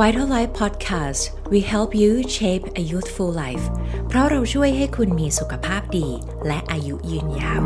[0.00, 1.22] Vital Life Podcast
[1.52, 3.64] we help you shape a youthful life
[4.08, 6.08] เพราะเราช่วยให้คุณมีสุขภาพดี
[6.46, 7.62] และอายุยืนยาว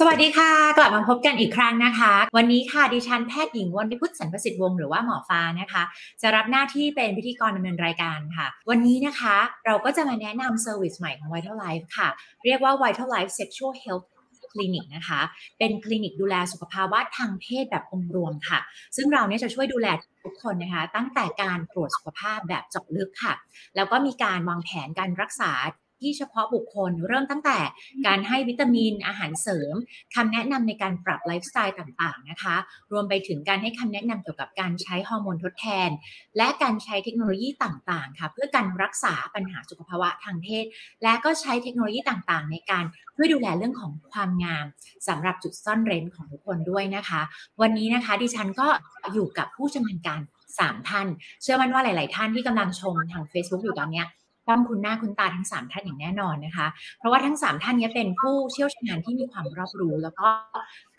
[0.00, 5.82] สวัสดีค่ะ กลับมาพบกันอีกครั้งนะคะ วันนี้ค่ะดิฉันแพทย์หญิงวันพุทธสันประสิทธิ์วงศ์หรือว่าหมอฟ้านะคะ
[6.22, 9.36] จะรับหน้าที่เป็นพิธีกรดำเนินรายการค่ะ วันนี้นะคะ
[9.66, 12.08] เราก็จะมาแนะนำ service ใหม่ของ Vital Life ค่ะ
[12.44, 14.06] เรียกว่า Vital Life Sexual Health
[14.52, 15.20] คลินิกนะคะ
[15.58, 18.60] เป็นคลินิกดูแลสุขภาวะทางเพศแบบองค์รวมค่ะ
[18.96, 19.88] ซึ่งเราเนี่ยจะช่วยดูแล
[20.24, 23.34] ทุกคนนะคะ ตั้งแต่การตรวจสุขภาพแบบเจาะลึกค่ะ
[23.76, 25.52] แล้วก็มีการวางแผนการรักษา
[26.00, 27.58] ที่เฉพาะบุคคลเริ่มตั้งแต่
[28.06, 29.74] การให้วิตามินอาหารเสริม
[30.14, 32.56] คำแนะนำในการปรับไลฟ์สไตล์ต่างๆนะคะ
[32.92, 35.90] รวมไปถึงการให้คำแนะนำเกี่ยวกับการใช้ฮอร์โมนทดแทน
[36.36, 40.64] และการใช้เทคโนโลยีต่างๆค่ะเพื่อการรักษาปัญหาสุขภาวะทางเพศ
[41.02, 42.84] และก็ใช้เทคโนโลยีต่างๆ ในการ
[43.16, 44.64] ช่วยดูแลเรื่องของความงาม
[45.08, 47.20] สำหรับจุดซ่อนเร้นของทุกคนด้วยนะคะ
[47.60, 48.68] วันนี้นะคะดิฉันก็
[49.12, 50.20] อยู่กับผู้ชำนาญการ
[50.56, 51.06] 3ท่าน
[51.42, 54.06] เชื่อมั่นว่าหลาย ๆ ท่านที่กำลังชมทาง Facebook อยู่ตอนเนี้ย
[54.48, 56.66] ต้องคุณหน้าคุณตาทั้ง 3 ท่านอย่างแน่นอนนะคะ
[56.98, 60.28] เพราะว่าทั้ง 3 ท่านนี้เป็นผู้เชี่ยวชาญที่มีความรอบรู้ แล้วก็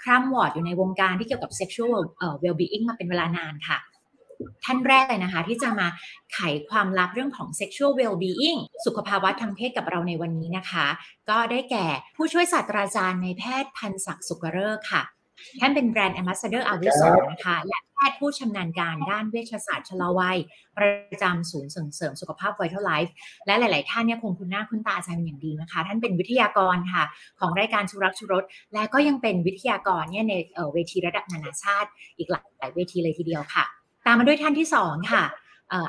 [0.03, 1.99] คร่ำวอร์ดอยู่ในวงการที่เกี่ยวกับ sexual
[2.43, 3.79] well-being มาเป็นเวลานานค่ะ
[4.65, 5.87] ท่านแรกเลยนะคะ ที่จะมา
[6.33, 10.85] ไขความลับเรื่องของ sexual well-being สุขภาวะทางเพศกับเราในวันนี้นะคะ
[11.29, 15.03] ก็ได้แก่ผู้ช่วยศาสตราจารย์นายแพทย์พันศักดิ์ศุกระฤกษ์ค่ะ
[15.59, 20.37] ท่านเป็น brand ambassador อาวุโสนะคะและแพทย์ผู้ชำนาญการด้านเวชศาสตร์ชะลอวัย
[20.77, 23.13] ประจำศูนย์ส่งเสริมสุขภาพไวท์เทลไลฟ์
[23.45, 27.03] และหลาย ๆ ท่านเนี่ยคงคุ้นหน้าคุ้นตาอาจารย์เป็นอย่างดีนะคะ ท่านเป็นวิทยากรค่ะ
[27.39, 30.33] ของรายการชูรักชูรส และก็ยังเป็นวิทยากรเนี่ยใน
[30.73, 33.65] เวทีระดับนานาชาติ อีกหลายเวทีเลยทีเดียวค่ะ
[34.05, 35.23] ตามมาด้วยท่านที่สองค่ะ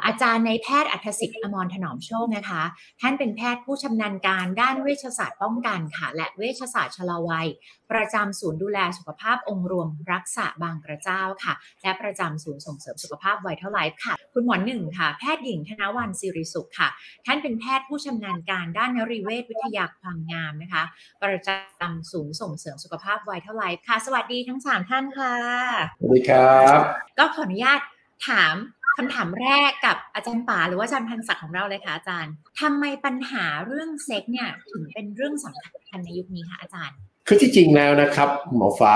[0.07, 2.63] อาจารย์นายแพทย์อรรถสิทธิ์อมรถนอมโชคนะคะ
[3.01, 7.49] ท่านเป็นแพทย์ผู้ชำนาญการด้านเวชศาสตร์ป้องกันค่ะ และเวชศาสตร์ชะลอวัย
[7.91, 16.89] ประจำศูนย์ดูแลสุขภาพองค์รวมรักษบางกระเจ้าค่ะ และประจำศูนย์ส่งเสริมสุขภาพไวท์เทลไลฟ์ค่ะ คุณหมอหนึ่งค่ะ แพทย์หญิงธนวันสิริสุขค่ะ
[17.27, 20.83] ท่านเป็นแพทย์ผู้ชำนาญการด้านนรีเวชวิทยาความงามนะคะ
[21.23, 25.35] ประจำศูนย์ส่งเสริมสุขภาพไวท์เทลไลฟ์ค่ะ สวัสดีทั้งสามท่านค่ะ
[26.01, 26.81] สวัสดีครับ
[27.19, 27.81] ก็ขออนุญาต
[28.27, 28.55] ถาม
[28.97, 36.97] คำถามแรกกับอาจารย์ป๋าหรือว่าอาจารย์พันศักดิ์ของเราเลยค่ะอาจารย์ทำไมปัญหาเรื่องเซ็กส์เนี่ยถึงเป็นเรื่องสำคัญในยุคนี้คะอาจารย์
[37.27, 38.95] คือที่จริงแล้วนะครับหมอฟ้า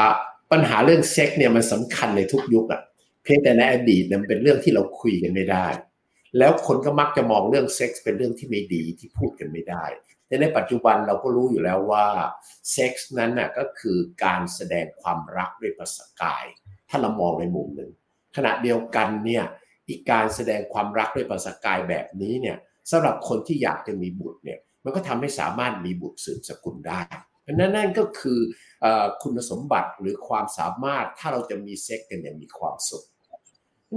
[0.52, 2.82] ปัญหาเรื่องเซ็กส์เนี่ยมันสำคัญในทุกยุคอะ
[3.24, 5.66] เพียงแต่ในอดีตมันเป็นเรื่องที่เราคุยกันไม่ได้
[6.38, 9.84] แล้วคนก็มักจะมองเรื่องเซ็กส์เป็นเรื่องที่ไม่ดีที่พูดกันไม่ได้
[10.26, 12.06] แต่ในปัจจุบันเราก็รู้อยู่แล้วว่า
[12.70, 16.44] เซ็กส์นั้นน่ะก็คือการแสดงความรักด้วยภาษากาย
[16.88, 17.90] ถ้าเรามองในมุมหนึ่ง
[18.36, 19.44] ขณะเดียวกันเนี่ย
[19.88, 22.56] อีกการแสดงความรักด้วยภาษากายแบบนี้เนี่ย
[22.90, 27.00] สำหรับคนที่อยากจะมีบุตรเนี่ยมันก็ทำให้สามารถมีบุตรสืบสกุลได้
[27.52, 28.38] นั้นนั่นก็คือ
[29.22, 33.04] คุณสมบัติหรือความสามารถถ้าเราจะมีเซ็กกันอย่างมีความสุข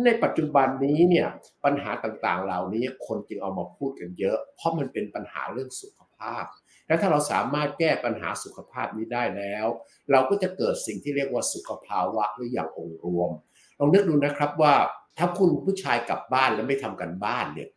[0.05, 1.27] ในปัจจุบันนี้เนี่ย
[1.65, 6.45] ปัญหาต่างๆ เหล่านี้คนจึงเอามาพูดกันเยอะ เพราะมันเป็นปัญหาเรื่องสุขภาพ
[6.87, 9.65] และถ้าเราสามารถแก้ปัญหาสุขภาพนี้ได้แล้ว
[10.11, 13.31] เราก็จะเกิดสิ่งที่เรียกว่าสุขภาวะหรืออย่างองค์รวม
[13.79, 14.73] ลองนึกดูนะครับว่า
[15.17, 17.69] ถ้าคุณผู้ชายกลับบ้านแล้วไม่ทำกันบ้านเนี่ย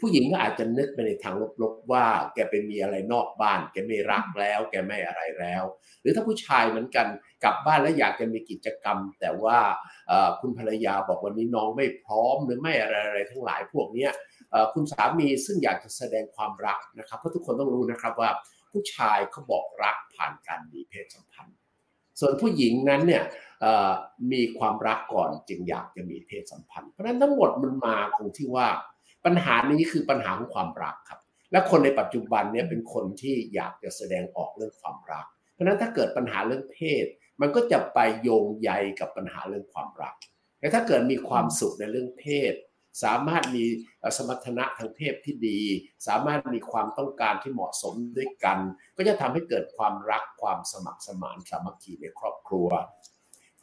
[0.00, 5.64] ผู้หญิงก็อาจจะนึกไปในทางลบๆว่า แกไปมีอะไรนอกบ้าน แกไม่รักแล้ว แกไม่อะไรแล้ว
[6.00, 7.06] หรือถ้าผู้ชายเหมือนกัน
[7.44, 9.58] กลับบ้านแล้วอยากจะมีกิจกรรม แต่ว่า
[10.40, 14.08] คุณภรรยาบอกวันนี้น้องไม่พร้อมหรือไม่อะไรอะไรทั้งหลายพวกนี้
[14.74, 18.30] คุณสามีซึ่งอยากจะแสดงความรักนะครับเพราะทุกคนต้องรู้นะครับว่า
[18.70, 21.56] ผู้ชายเขาบอกรักผ่านการมีเพศสัมพันธ์
[22.20, 23.22] ส่วนผู้หญิงนั้นเนี่ย
[24.32, 28.68] มีความรักก่อนจึงอยากจะมีเพศสัมพันธ์ เพราะนั้นทั้งหมดมันมาตรงที่ว่า
[29.24, 31.20] ปัญหานี้คือปัญหาของความรักครับ
[31.52, 37.06] และคนในปัจจุบันเนี่ยเป็นคนที่อยากจะแสดงออกเรื่องความรัก เพราะนั้นถ้าเกิดปัญหาเรื่องเพศ
[37.40, 40.14] มันก็จะไปโยงใยกับปัญหาเรื่องความรัก
[40.58, 42.54] แต่ถ้าเกิดมีความสุขในเรื่องเพศ
[43.04, 43.64] สามารถมี
[44.16, 45.60] สมรรถนะทางเพศที่ดี
[46.06, 48.58] สามารถมีความต้องการที่เหมาะสมด้วยกัน
[48.96, 52.68] ก็จะทำให้เกิดความรักความสมัครสมานสามัคคีในครอบครัว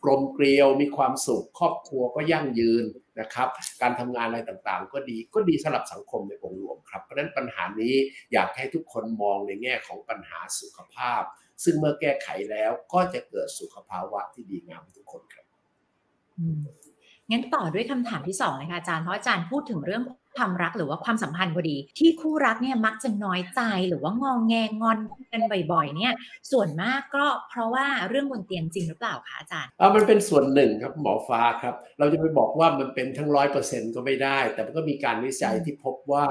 [0.04, 2.86] กลมเกลียวมีความสุขครอบครัวก็ยั่งยืน
[3.20, 3.48] นะครับ
[3.82, 7.94] การทำงานอะไรต่างๆ ก็ดีก็ดีสำหรับสังคมในองค์รวมครับ เพราะฉะนั้นปัญหานี้
[8.34, 11.22] อยากให้ทุกคนมองในแง่ของปัญหาสุขภาพ
[11.64, 15.46] ซึ่งเมื่อแก้ไขแล้วก็จะเกิดสุขภาวะที่ดีงามทุกคนครับ
[17.32, 20.04] งั้นต่อด้วยคำถามที่สองเลยค่ะอาจารย์เพราะอาจารย์พูดถึงเรื่อง
[20.38, 24.98] ความรักหรือว่าความสัมพันธ์พอดี ที่คู่รักเนี่ยมักจะน้อยใจหรือว่างองแงงอน
[25.32, 25.42] กัน
[25.72, 26.14] บ่อยๆ เนี่ย
[26.52, 36.26] ส่วนมากก็เพราะว่าเรื่องบนเตียงจริงหรือเปล่าคะอาจารย์อ่ามันเป็นส่วนหนึ่งครับหมอฟ้าครับ เราจะไปบอกว่ามันเป็นทั้งร้อยเปอร์เซ็นต์ก็ไม่ได้ แต่มันก็มีการวิจัยที่พบว่า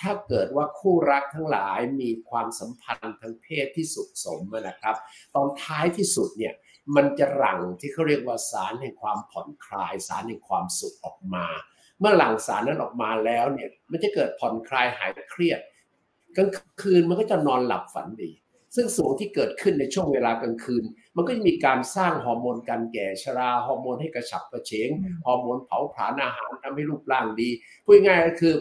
[0.00, 4.96] ถ้าเกิดว่าคู่รักทั้งหลายมีความสัมพันธ์ทางเพศที่สุขสมนะครับ
[5.34, 6.54] ตอนท้ายที่สุดเนี่ย
[6.96, 11.46] มันจะหลั่งที่เขาเรียกว่าสารแห่งความผ่อนคลายสารแห่งความสุขออกมา
[12.00, 15.60] เมื่อหลั่งสารนั้นออกมาแล้วเนี่ยมันจะเกิดผ่อนคลายหายเครียด
[16.36, 16.50] กลาง
[16.82, 18.30] คืนมันก็จะนอนหลับฝันดี
[18.76, 20.84] ซึ่งส่วนที่เกิดขึ้นในช่วงเวลากลางคืน
[21.16, 24.88] มันก็จะมีการสร้างฮอร์โมนการแก่ชราฮอร์โมนให้กระฉับกระเฉง
[25.26, 27.50] ฮอร์โมนเผาผลาญอาหารทำให้รูปร่างดี
[27.84, 28.54] พูดง่ายๆก็คือ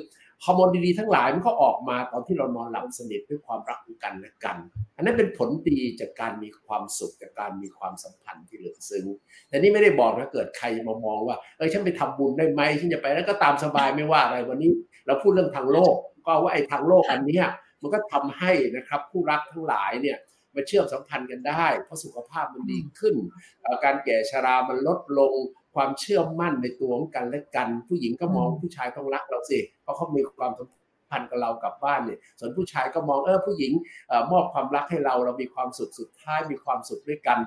[0.44, 4.58] ฮอร์โมนดีๆทั้งหลายมันก็ออกมาตอนที่เรานอนหลับสนิทด้วยความรักกันและกัน
[4.96, 9.06] อันนั้นเป็นผลดีจากการมีความสุขจากการมีความสัมพันธ์ที่ลึกซึ้ง
[9.50, 14.72] แต่นี่ไม่ได้บอกนะเกิดใครมามองว่าเออฉันไปทำบุญได้ไหมฉันจะไปแล้วก็ตามสบายไม่ว่าอะไรวันนี้
[15.08, 15.96] เราพูดเรื่องทางโลก
[16.26, 17.42] ก็ว่าไอ้ทางโลกอันนี้
[17.82, 20.18] มันก็ทำให้นะครับผู้รักทั้งหลายเนี่ย
[20.56, 23.16] มาเชื่อมสัมพันธ์กันได้ เพราะสุขภาพมันดีขึ้น
[23.84, 25.34] การแก่ชรามันลดลง
[25.78, 30.68] ความเชื่อมั่นในตัวของกันและกัน ผู้หญิงก็มองผู้ชายต้องรักเราสิเพราะเขามีความสัม
[31.10, 33.72] พันธ์กับเรากลับบ้านเนี่ยส่วนผู้ชายก็มองเออผู้หญิง
[34.32, 37.40] มอบความรักให้เราเรามีความสุขสุดท้ายมีความสุขด้วยกัน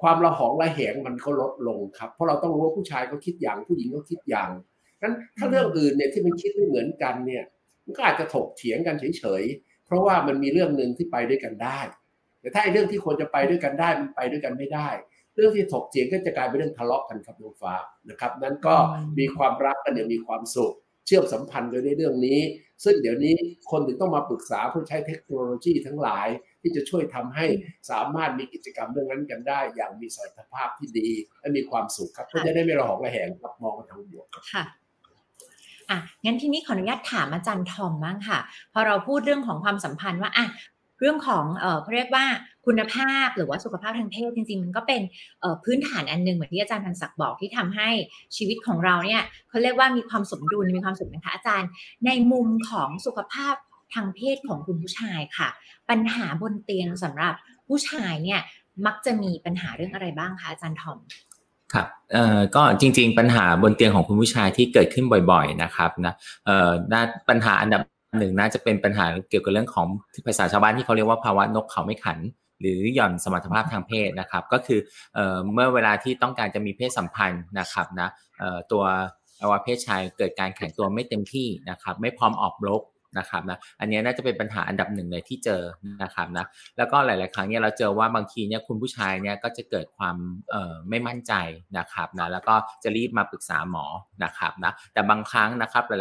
[0.00, 4.50] ความระหองระแหงมันก็ลดลงครับ เพราะเราต้องรู้ว่าผู้ชายเขาคิดอย่างผู้หญิงก็คิดอย่าง
[5.02, 7.44] นั้นถ้าเรื่องอื่นเนี่ยที่มันคิดไม่เหมือนกันเนี่ย
[7.84, 11.80] มันก็อาจจะถกเถียงกันเฉยๆเพราะว่ามันมีเรื่องหนึ่งที่ไปด้วยกันได้
[12.40, 14.88] แต่ถ้าไอ้เรื่องที่ควรจะไปด้วยกันได้มันไปด้วยกันไม่ได้
[15.36, 17.74] เรื่องที่ถกเถียงก็จะกลายเป็นเรื่องทะเลาะกันครับน้องฟ้า
[18.10, 18.74] นะครับ นั้นก็
[19.18, 20.74] มีความรักกันเนี่ยมีความสุข
[21.06, 22.40] เชื่อมสัมพันธ์กันในเรื่องนี้
[22.84, 23.34] ซึ่งเดี๋ยวนี้
[23.70, 26.28] คนถึงต้องมาปรึกษาผู้ใช้เทคโนโลยีทั้งหลาย
[26.62, 27.46] ที่จะช่วยทำให้
[27.90, 31.08] สามารถมีกิจกรรมเรื่องนั้นกันได้ อย่างมีสมรรถภาพที่ดี
[31.40, 34.64] และมีความสุขครับก็จะได้ไม่ระหองระแหงครับมองกันทางบวกค่ะ
[35.90, 38.38] อะงั้นทีนี้ขออนุญาตถามอาจารย์ทอมบ้างค่ะ
[38.72, 40.46] พอเราพูดเรื่องของความสัมพันธ์ว่าอะ
[41.00, 42.24] เรื่องของเอ่อเขาเรียกว่า
[42.66, 45.02] คุณภาพหรือว่าสุขภาพทางเพศจริง ๆ มันก็เป็น
[45.64, 47.88] พื้นฐานอันนึงเหมือนที่อาจารย์พันศักดิ์บอกที่ทำให้
[48.36, 51.68] ชีวิตของเราเนี่ยเขาเรียกว่ามีความสมดุลมีความสุขนะคะอาจารย์
[52.06, 53.54] ในมุมของสุขภาพ
[53.94, 55.48] ทางเพศของคุณผู้ชายค่ะ
[55.90, 57.34] ปัญหาบนเตียงสำหรับ
[57.68, 58.40] ผู้ชายเนี่ย
[58.86, 60.98] มักจะมีปัญหาเรื่องอะไรบ้างคะอาจารย์ทอม
[61.72, 66.14] ครับเอ่อก็จริง ๆ ปัญหาบนเตียงของคุณผู้ชายที่เกิดขึ้นบ่อย ๆ นะครับนะ
[66.46, 66.70] เอ่อ
[67.28, 67.82] ปัญหาอันดับ
[68.18, 69.86] หนึ่งน่าจะเป็นปัญหาเกี่ยวกับเรื่องของ
[70.26, 72.18] ภาษาชาวบ้านที่เขาเรียกว่าภาวะนกเขาไม่ขัน
[72.60, 74.80] หรือหย่อนสมรรถภาพทางเพศนะครับ ก็คือ
[75.14, 78.08] เอ่อเมื่อเวลาที่ต้องการจะมีเพศสัมพันธ์นะครับนะ
[78.38, 78.84] เอ่อตัว
[79.40, 82.82] อวัยวะเพศชายเกิดการแข็งตัวไม่เต็มที่นะครับ ไม่พร้อมออกรก
[83.18, 85.62] นะครับนะอันนี้น่าจะเป็นปัญหาอันดับหนึ่งเลยที่เจอ
[86.02, 86.46] นะครับนะ
[86.76, 90.16] แล้วก็หลาย ๆ ครั้งเนี่ยเราเจอว่าบางทีเนี่ยคุณผู้ชายเนี่ยก็จะเกิดความ
[90.50, 91.32] เอ่อไม่มั่นใจ
[91.78, 93.84] นะครับนะแล้วก็จะรีบมาปรึกษาหมอ
[94.24, 95.94] นะครับนะแต่บางครั้งนะครับหล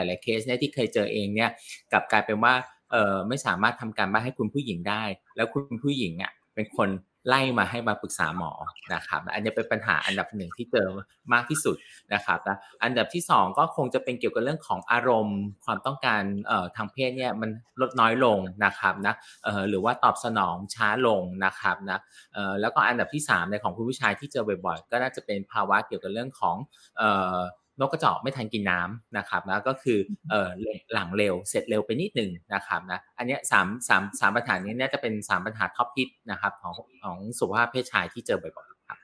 [0.00, 1.50] าย ๆ หลาย ๆ เคสเนี่ยที่เคยเจอเองเนี่ย
[1.92, 2.54] กลับกลายเป็นว่า
[2.92, 5.02] เอ่อไม่สามารถทำการบ้านให้คุณผู้หญิงได้
[5.36, 6.88] แล้วคุณผู้หญิงอะเป็นคน
[7.28, 8.52] ไล่มาให้มาปรึกษาหมอ
[8.94, 10.88] นะครับอันนี้เป็นปัญหาอันดับหนึ่งที่เจอ
[11.32, 11.76] มากที่สุด
[12.14, 16.22] นะครับนะอันดับที่ 2 ก็คงจะเป็นเกี่ยวกับเรื่องของอารมณ์ ความต้องการ
[16.76, 17.50] ทางเพศเนี่ยมัน
[17.80, 19.14] ลดน้อยลงนะครับนะ
[19.68, 21.98] หรือว่าตอบสนองช้าลงนะครับนะ
[22.60, 26.56] แล้วก็อันดับที่3ในของคุณผู้ชายที่เจอบ่อยๆ ก็น่าจะเป็นภาวะเกี่ยวกับเรื่องของ
[27.80, 29.98] นกกระจอกไม่ทันกินน้ำนะครับนะก็คือ
[30.30, 30.50] เอ่อ
[30.94, 36.74] หลังเร็วเสร็จเร็วไปนิดหนึ่งนะครับนะอันนี้สามสามสามปัญหานี้น่าจะเป็นสามปัญหาท็อปฮิตนะครับของ
[37.04, 38.98] ของสุขภาพเพศชายที่เจอบ่อยๆครับ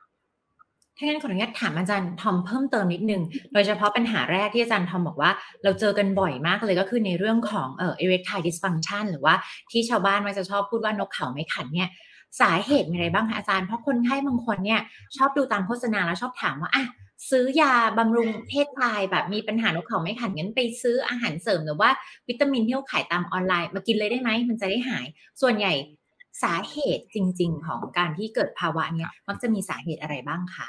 [0.98, 5.30] ถ้างั้นขออนุญาตถามอาจารย์ทอมเพิ่มเติมนิดนึง โดยเฉพาะปัญหาแรกที่อาจารย์ทอมบอกว่า
[5.64, 9.34] เราเจอกันบ่อยมากเลยก็คือในเรื่องของเอ่อ erectile dysfunction หรือว่า
[9.70, 11.88] ที่ชาวบ้านมักจะชอบพูดว่านกเขาไม่ขันเนี่ย
[12.40, 14.80] สาเหตุมีอะไรบ้างคะอาจารย์เพราะคนไข้บางคนเนี่ย
[15.16, 16.84] ชอบดูตามโฆษณาแล้วชอบถามว่าอะ
[17.30, 21.90] ซื้อยาบำรุงเพศชายแบบมีปัญหานกเขาไม่ขันงั้นไปซื้ออาหารเสริมหรือว่า
[22.28, 25.06] วิตามินที่เขาขายตามออนไลน์มากินเลยได้ไหมมันจะได้หาย
[25.40, 25.72] ส่วนใหญ่
[26.42, 30.68] สาเหตุจริง ๆ ของการที่เกิดภาวะเนี้ยมักจะมีสาเหตุอะไรบ้างคะ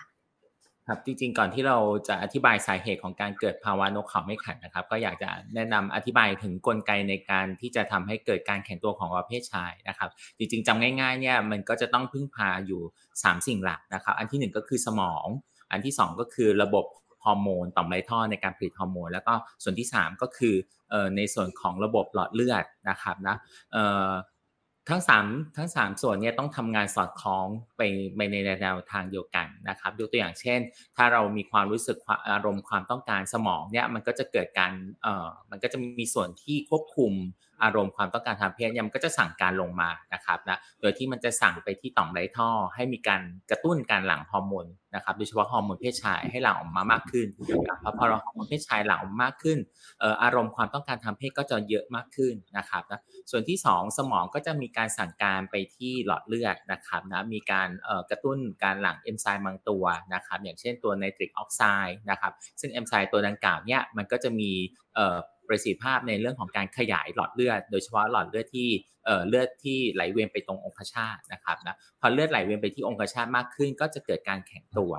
[0.88, 1.77] ครับจริงๆก่อนที่เรา
[2.08, 12.82] จะอธิบายสาเหตุของการเกิดภาวะนกเขาไม่ขันนะครับ ก็อยากจะแนะนำอธิบายถึงกลไกในการที่จะทำให้เกิดการแข็งตัวของประเภทชายนะครับ จริงๆจำง่ายๆเนี่ยมันก็จะต้องพึ่งพาอยู่
[13.13, 15.27] 3 สิ่งหลักนะครับ อันที่ 1 ก็คือสมอง
[15.71, 16.86] อันที่ 2 ก็คือระบบ
[17.25, 19.33] ฮอร์โมนต่อมไรท่อในการผลิตฮอร์โมนแล้วก็
[19.63, 20.55] ส่วนที่ 3 ก็คือ
[21.17, 23.36] ในส่วนของระบบหลอดเลือดนะครับนะ
[24.89, 27.47] ทั้ง3ทั้ง3ส่วนนี้ต้องทำงานสอดคล้อง
[27.77, 27.81] ไป
[28.15, 30.59] ไปในแนวทางเดียวกันนะครับยกตัวอย่างเช่น
[30.95, 31.97] ถ้าเรามีความรู้สึก
[32.31, 37.13] อารมณ์ความต้องการสมองเนี่ยมันก็จะเกิดการเอ่อมันก็จะมีส่วนที่ควบคุม
[37.64, 43.22] อารมณ์ความต้องการทางเพศเนี่ยมันก็จะสั่งการลงมานะครับนะโดยที่มันจะสั่งไปที่ต่อมไรท่อ ให้มีการ
[43.52, 49.58] กระตุ้นการหลั่งฮอร์โมนนะครับโดยเฉพาะฮอร์โมนเพศชายให้หลั่งออกมามากขึ้นเพอพอฮอร์โมนเพศชายหลั่งออกมากขึ้น
[50.24, 57.70] อารมณ์ความต้องการทางเพศก็จะเยอะมากขึ้นนะครับนะส่วนที่ 2 สมองก็จะมีการสั่งการไปที่หลอดเลือดนะครับนะมีการ
[58.10, 64.52] กระตุ้นการหลั่งเอนไซม์บางตัวนะครับอย่างเช่นตัวไนตริกออกไซด์นะครับซึ่งเอนไซม์ตัวดังกล่าวเนี่ยมันก็จะมี
[65.48, 68.70] ประสิทธิภาพในเรื่องของการขยายหลอดเลือด โดยเฉพาะหลอดเลือดที่
[69.27, 74.94] เลือดที่ไหลเวียนไปตรงองคชาตนะครับนะพอเลือดไหลเวียนไปที่องคชาตมากขึ้น ก็จะเกิดการแข็งตัว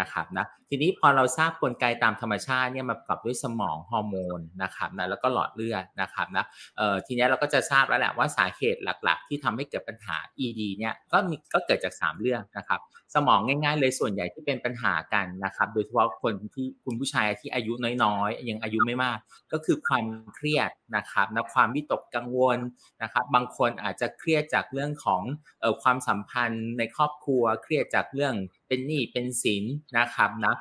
[0.00, 6.44] นะครับนะทีนี้พอเราทราบกลไกตามธรรมชาติเนี่ยมาประกอบด้วยสมองฮอร์โมนนะครับนะแล้วก็หลอดเลือดนะครับนะ
[6.76, 12.80] เอ่อทีนี้เราก็จะทราบแล้วแหละว่าสาเหตุหลักๆ ที่ทำให้เกิดปัญหา ED เนี่ยก็มีก็เกิดจาก 3 เรื่องนะครับ
[13.14, 17.72] สมองง่ายๆเลยส่วนใหญ่ที่เป็นปัญหากันนะครับโดยเฉพาะคนที่คุณผู้ชายที่อายุ
[18.04, 19.18] น้อยๆยังอายุไม่มาก
[19.52, 20.04] ก็คือความ
[20.34, 22.58] เครียดนะครับนะความวิตกกังวล
[23.02, 25.22] นะครับบางคนอาจจะเครียดจากเรื่องของ
[25.60, 28.34] เอ่อความสัมพันธ์ในครอบครัวเครียดจากเรื่อง
[28.70, 29.64] เป็นหนี้เป็นสิน
[29.98, 30.54] นะครับนะ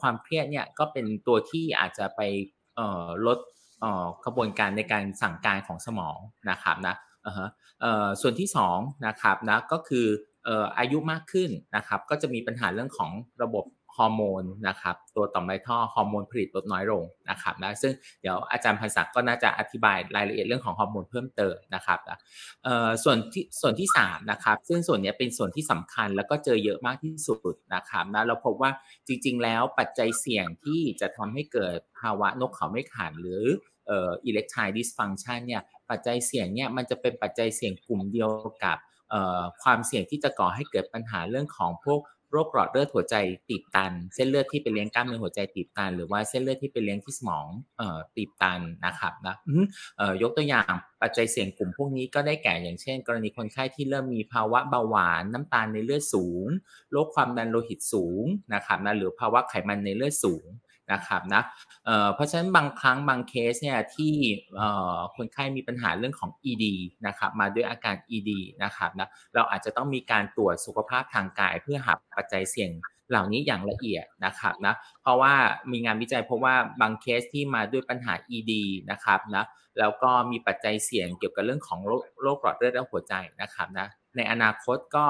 [0.00, 2.20] ความเครียดเนี่ยก็เป็นตัวที่อาจจะไป
[3.26, 3.38] ลด
[4.24, 6.18] กระบวนการในการสั่งการของสมอง
[6.50, 6.94] นะครับนะ
[8.20, 10.06] ส่วนที่สองนะครับนะก็คือ
[10.78, 13.10] อายุมากขึ้นนะครับก็จะมีปัญหาเรื่องของ
[13.42, 13.64] ระบบ
[13.98, 22.18] ฮอร์โมนนะครับตัวต่อมไรท่อฮอร์โมนผลิตลดน้อยลงนะครับนะซึ่งเดี๋ยวอาจารย์พันศักดิ์ก็น่าจะอธิบายรายละเอียดเรื่องของฮอร์โมนเพิ่มเติมนะครับนะ
[22.64, 28.70] เอ่อส่วนที่ส่วนที่สามนะครับซึ่งส่วนนี้เป็นส่วนที่สำคัญแล้วก็เจอเยอะมากที่สุดนะครับนะเราพบว่า
[29.06, 33.44] จริง ๆ แล้วปัจจัยเสี่ยงที่จะทำให้เกิดภาวะนกเขาไม่ขันหรือ
[33.86, 38.30] เอ่อ erectile dysfunction เนี่ยปัจจัยเสี่ยงเนี่ยมันจะเป็นปัจจัยเสี่ยงกลุ่มเดียว
[38.64, 38.78] กับ
[39.10, 42.00] เอ่อความเสี่ยงที่จะก่อให้เกิดปัญหาเรื่องของพวก
[42.32, 43.14] โรคหลอดเลือดหัวใจ
[43.48, 47.46] ตีบตัน เส้นเลือดที่ไปเลี้ยงกล้ามเนื้อหัวใจตีบตัน หรือว่าเส้นเลือดที่ไปเลี้ยงที่สมอง
[47.78, 49.36] เอ่อตีบตันนะครับนะ
[49.98, 56.46] เอ่อยกตัวอย่างปัจจัยเสี่ยงกลุ่มพวกนี้ก็ได้แก่อย่างเช่น กรณีคนไข้ที่เริ่มมีภาวะเบาหวานน้ำตาลในเลือดสูง
[56.92, 60.46] โรคความดันโลหิตสูงนะครับนะหรือภาวะไขมันในเลือดสูง
[60.92, 61.42] นะครับนะ
[61.86, 64.14] เเพราะฉะนั้นบางครั้งบางเคสเนี่ยที่
[65.16, 66.64] คนไข้มีปัญหาเรื่องของ ED
[67.06, 68.30] นะครับมาด้วยอาการ ED
[68.64, 72.70] นะครับนะเราอาจจะต้องมีการตรวจสุขภาพทางกาย เพื่อหาปัจจัยเสี่ยง
[73.10, 75.34] เหล่านี้อย่างละเอียดนะครับนะเพราะว่า
[75.72, 78.52] มีงานวิจัยพบว่าบางเคสที่มาด้วยปัญหา ED
[78.90, 79.44] นะครับนะ
[79.78, 83.86] แล้วก็มีปัจจัยเสี่ยงเกี่ยวกับเรื่องของโรคโรคหลอดเลือดและหัวใจนะครับนะ
[84.18, 85.06] ในอนาคตก็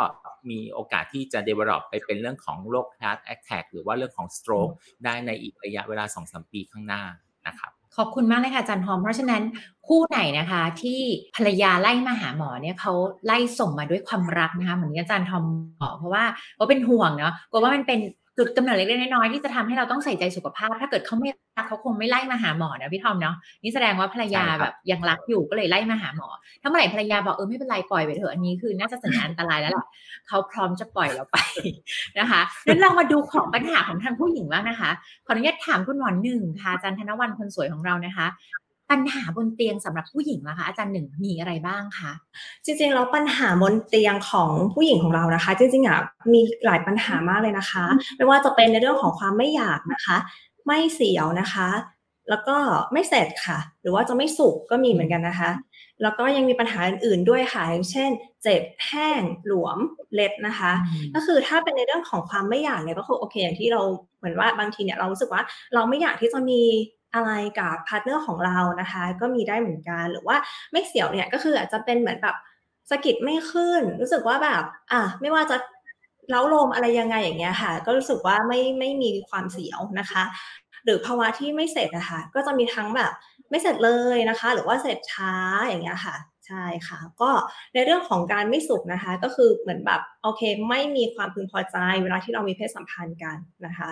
[0.50, 4.72] มีโอกาสที่จะ develop ไปเป็นเรื่องของโรค heart attack หรือว่าเรื่องของ stroke
[5.04, 7.02] ได้ในอีกระยะเวลา 2-3 ปีข้างหน้า
[7.46, 9.42] นะครับขอบคุณมากเลยค่ะอาจารย์ทอม เพราะฉะนั้น
[9.86, 11.00] คู่ไหนนะคะที่
[11.36, 12.92] ภรรยาไล่มาหาหมอเนี่ยเขา
[13.26, 15.44] ไล่ส่งมาด้วยความรักนะคะเหมือนที่อาจารย์ทอม
[15.82, 16.24] บอกเพราะว่า
[16.56, 18.00] เขาเป็นห่วงเนาะกลัวว่ามันเป็น
[18.38, 26.28] จุดกำเนิดเล็กๆน้อยๆที่จะทำให้เราต้องใส่ใจสุขภาพ ถ้าเกิดเขาไม่รักเขาคงไม่ไล่มาหาหมอนะพี่ทอมเนาะนี่แสดงว่าภรรยาใช่ครับแบบยังรักอยู่ก็เลยไล่มาหาหมอ
[26.62, 29.86] ถ้าเมื่อไหร่ภรรยาบอกเออไม่เป็นไรปล่อยไปเถอะอันนี้คือน่าจะสัญญาณอันตรายแล้วแหละ
[30.28, 31.36] เขาพร้อมจะปล่อยเราไป
[32.18, 34.90] นะคะงั้นเรามาดูของปัญหาของทางผู้หญิงบ้างนะคะ
[35.26, 38.26] ขออนุญาตถามคุณหมอหนึ่งค่ะอาจารย์ธนวันคนสวยของเรานะคะ
[38.90, 42.12] ปัญหาบนเตียงสำหรับผู้หญิงนะคะอาจารย์หนึ่งมีอะไรบ้างคะ
[42.64, 45.98] จริงๆแล้วปัญหาบนเตียงของผู้หญิงของเรานะคะ จริงๆอะ
[46.32, 47.84] มีหลายปัญหามากเลยนะคะ
[48.16, 50.16] ไม่ว่าจะเป็นในเรื่องของความไม่อยากนะคะ
[50.66, 51.68] ไม่เสียวนะคะ
[52.30, 52.56] แล้วก็
[52.92, 55.50] ไม่เสร็จค่ะ หรือว่าจะไม่สุกก็มีเหมือนกันนะคะ
[56.02, 58.10] แล้วก็ยังมีปัญหาอื่นๆด้วยค่ะอย่างเช่น
[58.42, 59.78] เจ็บแห้งหลวม
[60.14, 60.72] เล็ดนะคะ
[61.14, 63.80] ก็คือถ้าเป็นในเรื่องของความไม่อยากเนี่ยก็คือโอเคอย่างที่เรา
[64.18, 65.42] เหมือนว่าบางทีเนี่ยเรารู้สึกว่า
[65.74, 66.60] เราไม่อยากที่จะมี
[67.14, 70.36] อะไรกับ partner ของเรานะคะ ก็มีได้เหมือนกันหรือว่า
[70.72, 72.36] ไม่เสียวเนี่ยก็คืออาจจะเป็นเหมือนแบบ
[72.90, 74.62] สะกิดไม่ขึ้น รู้สึกว่าแบบ
[74.92, 75.56] อะไม่ว่าจะ
[76.30, 80.22] เล้าโลมอะไรยังไงอย่างเงี้ยค่ะ ก็รู้สึกว่าไม่ไม่มีความเสียวนะคะ
[80.84, 83.12] หรือภาวะที่ไม่เสร็จนะคะก็จะมีทั้งแบบ
[83.50, 85.34] ไม่เสร็จเลยนะคะ หรือว่าเสร็จช้า
[85.66, 86.16] อย่างเงี้ยค่ะ
[86.48, 87.30] ใช่ค่ะ ก็
[87.74, 93.36] ในเรื่องของการไม่สุขนะคะ ก็คือเหมือนแบบโอเค ไม่มีความพึงพอใจ เวลาที่เรามีเพศสัมพันธ์กัน
[93.66, 93.88] นะคะ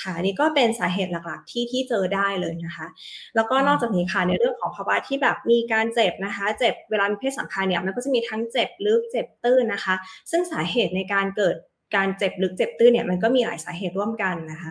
[0.00, 2.86] ค่ะอันนี่ก็เป็นสาเหตุหลักๆที่ที่เจอได้เลยนะคะ
[3.34, 9.94] แล้วก็นอกจากนี้ค่ะในเรื่องของภาวะที่แบบมีการเจ็บนะคะ เจ็บเวลามีเพศสัมพันธ์เนี่ยมันก็จะมีทั้งเจ็บลึกเจ็บตื้นนะคะ
[10.30, 11.56] ซึ่งสาเหตุในการเกิด
[11.96, 14.70] การเจ็บลึกเจ็บตื้นเนี่ยมันก็มีหลายสาเหตุร่วมกันนะคะ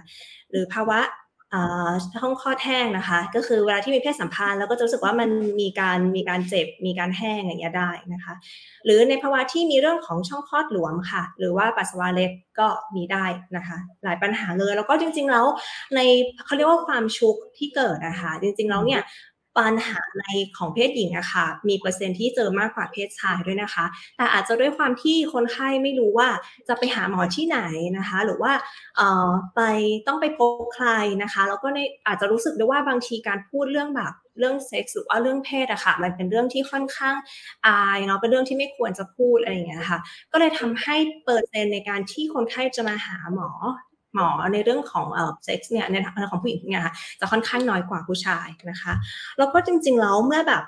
[0.51, 1.26] หรือภาวะอ่า
[2.21, 5.29] ห้องคลอดแห้งนะคะ ก็คือเวลาที่มีเพศสัมพันธ์แล้วก็จะรู้สึกว่ามัน
[5.61, 8.33] มีการมีการเจ็บมีการแห้งอย่างเงี้ยได้นะคะ
[8.85, 13.25] หรือในภาวะที่มีเรื่องของช่องคลอดหลวมค่ะ หรือว่าปัสสาวะเล็กก็มีได้
[13.55, 15.45] นะคะ หลายปัญหาเลยแล้วก็จริง ๆ แล้ว
[15.95, 15.99] ใน
[16.45, 19.01] เขาเรียกว่าความชุกที่เกิดนะคะ จริงๆแล้วเนี่ย
[19.57, 20.25] ปัญหาใน
[20.57, 23.85] ของเพศหญิงอะค่ะมีเปอร์เซ็นที่เจอมากกว่าเพศชายด้วยนะคะ
[24.17, 26.29] แต่อาจจะด้วยความที่คนไข้ไม่รู้ว่า
[26.67, 27.59] จะไปหาหมอที่ไหน
[27.97, 28.53] นะคะ หรือว่า
[28.97, 29.61] เอ่อไป
[30.07, 30.87] ต้องไปพบใคร
[31.23, 37.15] นะคะ แล้วก็ในอาจจะรู้สึกด้วยว่าบางทีการพูดเรื่องแบบเรื่องเซ็กส์หรือว่าเรื่องเพศอะค่ะ มันเป็นเรื่องที่ค่อนข้าง
[37.67, 39.99] อายเนาะเป็นเรื่องที่ไม่ควรจะพูดอะไรอย่างเงี้ยค่ะ
[40.31, 43.49] ก็เลยทำให้เปอร์เซ็นต์ในการที่คนไข้จะมาหาหมอ
[44.17, 48.93] หมอในเรื่องของเอ่อเซ็กซ์เนี่ยในทางของผู้หญิงเนี่ยค่ะจะค่อนข้างน้อยกว่าผู้ชายนะคะ
[49.37, 50.63] แล้วก็จริงๆแล้วเมื่อแบบ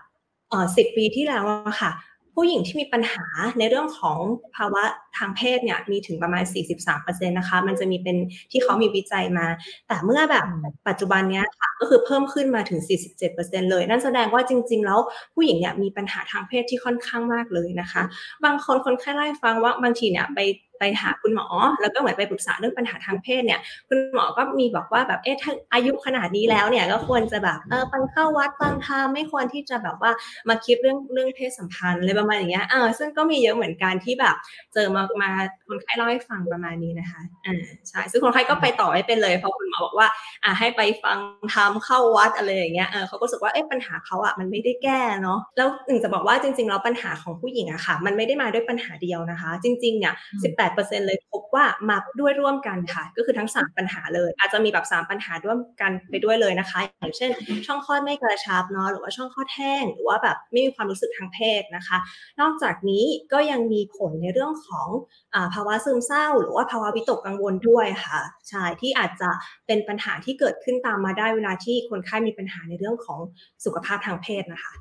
[0.49, 1.91] เอ่อสิบปีที่แล้วอะค่ะ
[2.35, 3.25] ผู้หญิงที่มีปัญหา
[3.59, 4.17] ในเรื่องของ
[4.55, 4.83] ภาวะ
[5.17, 6.43] ทางเพศเนี่ยมีถึงประมาณ
[6.85, 8.17] 43%นะคะ มันจะมีเป็น
[8.51, 9.47] ที่เขามีวิจัยมา
[9.87, 10.45] แต่เมื่อแบบ
[10.87, 12.79] ปัจจุบันเนี้ยค่ะก็คือเพิ่มขึ้นมาถึง
[13.25, 14.99] 47%เลย นั่นแสดงว่าจริง ๆ แล้ว
[15.35, 18.03] ผู้หญิงเนี่ยมีปัญหาทางเพศที่ค่อนข้างมากเลยนะคะ
[18.45, 20.39] บางคนคนไข้ไล่ฟังว่าบางทีเนี่ยไป
[20.79, 21.47] ไปหาคุณหมอ
[21.81, 30.11] แล้วก็เหมือนไปปรึกษาเรื่องปัญหาทางเพศเนี่ยคุณหมอก็มีบอกว่าแบบเอ๊ะถ้าอายุขนาดนี้แล้วเนี่ยก็ควรจะแบบเออไปเข้าวัดฟังธรรมไม่ควรที่จะแบบว่า
[30.49, 34.35] มาคิดเรื่องเรื่องเพศสัมพันธ์อะไรประมาณอย่างเงี้ยเออซึ่งก็มีเยอะเหมือนกันที่แบบ
[34.73, 35.29] เจอมามา
[35.67, 40.07] คนไข้เล่าให้ฟังประมาณนี้นะคะอ่าใช่ซึ่งคนไข้ก็ไปต่อไม่เป็นเลยเพราะคุณหมอบอกว่า
[40.43, 41.17] อ่าให้ไปฟัง
[41.53, 50.13] ธรรมเข้าวัดอะไรอย่างเงี้ยเออเขาก็รู้สึกว่าเอ๊ะปัญหาเขาอะมันไม่ได้แก้เนาะแล้วหนึ่งจะบอกว่าจริงๆแล้วปัญหาของผู้หญิงอะค่ะ มันไม่ได้มาด้วยปัญหาเดียวนะคะ จริงๆเนี่ย
[50.43, 57.31] 18%เลยพบว่ามาด้วยร่วมกันค่ะ ก็คือทั้ง 3 ปัญหาเลย อาจจะมีแบบ 3 ปัญหาร่วมกันไปด้วยเลยนะคะ อย่างเช่น
[57.65, 61.97] ช่องคลอดไม่กระชับเนาะหรือว่าช่องคลอดแห้งหรือว่าแบบไม่มีความรู้สึกทางเพศนะคะ
[62.41, 63.03] นอกจากนี้
[63.33, 64.87] ก็ยังมีผลในเรื่องของ
[65.33, 68.19] อภาวะซึมเศร้า หรือว่าภาวะวิตกกังวลด้วยค่ะ
[68.49, 69.29] ใช่ที่อาจจะ
[69.67, 73.19] เป็นปัญหาที่เกิดขึ้นตามมาได้เวลาที่คนไข้มีปัญหาในเรื่องของ
[73.65, 74.73] สุขภาพทางเพศนะคะ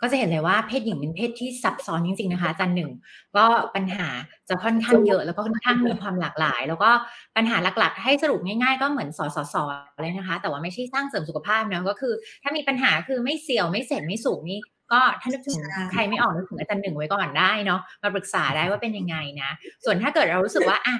[0.00, 2.90] ก็จะเห็นเลยว่าเพศหญิงเป็นเพศที่ซับซ้อนจริงๆนะคะจันหนึ่ง
[3.36, 4.08] ก็ปัญหา
[4.48, 6.90] จะค่อนข้างเยอะแล้วก็ค่อนข้างมีความหลากหลาย แล้วก็
[7.36, 9.62] ปัญหาหลักๆ ให้สรุปง่ายๆ ก็เหมือนสอสอสอ
[10.02, 14.58] เลยนะคะ แต่ว่าไม่ใช่สร้างเสริมสุขภาพนะก็คือ ถ้ามีปัญหาคือไม่เสี่ยวไม่เสร็จไม่สูงนี่
[14.92, 19.50] ก็ถ้านึกถึงใช่ใครไม่ออกนึกถึงอาจารย์หนึ่งไว้ก่อนได้เนาะมาปรึกษาได้ว่าเป็นยังไงนะ
[19.84, 20.94] ส่วนถ้าเกิดเรารู้สึกว่าอะ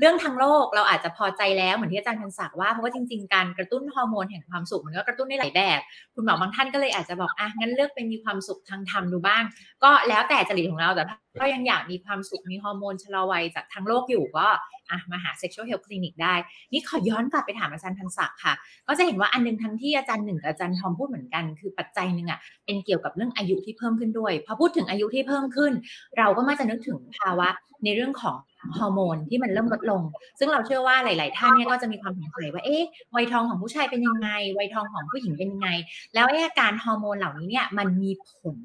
[0.00, 5.80] เรื่องทางโลกเราอาจจะพอใจแล้วเหมือนที่อาจารย์พันศักว่าเพราะว่าจริง ๆ การกระตุ้นฮอร์โมนแห่งความสุขมันก็กระตุ้นได้หลายแบบ
[6.14, 9.42] คุณหมอบางท่านก็เลยอาจจะบอกอะงั้นเลือกเป็นมีความสุขทางธรรมดูบ้าง
[9.84, 14.46] ก็แล้วแต่จริตของเราแต่ถ้าก็ยังอยากมีความสุขมีฮอร์โมนชะลอวัยจากทางโลกอยู่ก็
[14.90, 16.34] อะมาหา sexual health clinic ได้
[16.72, 18.54] นี่ขอย้อนกลับไปถามอาจารย์พันศักค่ะ
[18.88, 25.72] ก็จะเห็นว่าอันหนึงทั้งที่อาจารย์หนึ่งกับอาจารย์ทอมพูดเหมือนกัน คือปัจจัยหนึ่งอะเป็นเกี่ยวกับเรื่องอายุที่เพิ่มขึ้นด้วยพอพูดถึงอายุที่เพิ่มขึ้น
[26.18, 27.48] เราก็มักจะนึกถึงภาวะ
[27.84, 28.36] ในเรื่องของ
[28.78, 30.02] ฮอร์โมนที่มันเริ่มลดลง
[30.38, 32.82] ซึ่งเราเชื่อว่าหลาย ๆ ท่านเนี่ยก็จะมีความสงสัยว่า เอ๊ะ
[33.16, 35.68] วัยทองของผู้ชายเป็นยังไง วัยทองของผู้หญิงเป็นยังไง
[36.14, 38.56] แล้วอาการฮอร์โมนเหล่านี้เนี่ยมันมีผล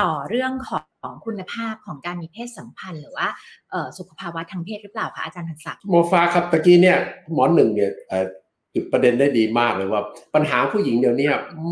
[0.00, 3.28] ต่อเรื่องของคุณภาพของการมีเพศสัมพันธ์ หรือว่า
[3.98, 6.98] สุขภาวะทางเพศหรือเปล่าคะอาจารย์พันศักดิ์โมฟ้าครับตะกี้เนี่ย
[7.32, 7.90] หมอหนึ่งเนี่ย
[8.74, 10.02] จุดประเด็นได้ดีมากเลยว่า
[10.34, 11.28] ปัญหาผู้หญิงเดี๋ยวนี้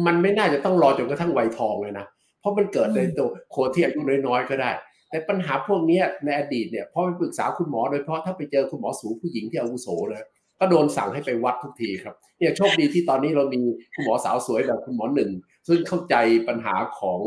[0.07, 2.07] มันไม่น่าจะต้องรอจนกระทั่งวัยทองเลยนะ
[2.41, 4.71] เพราะมันเกิดในตัวคนที่อายุน้อยๆก็ได้
[5.13, 10.27] แต่ปัญหาพวกนี้ในอดีตเนี่ยพอไปปรึกษาคุณหมอโดยเฉพาะถ้าไปเจอคุณหมอสูผู้หญิงที่อาวุโสนะ
[10.59, 13.61] ก็โดนสั่งให้ไปวัดทุกทีครับเนี่ยโชคดีที่ตอนนี้เรามี
[13.95, 15.31] คุณหมอสาวสวยแบบคุณหมอหนึ่ง
[15.69, 16.15] ซึ่งเข้าใจ
[16.49, 17.21] ปัญหาของ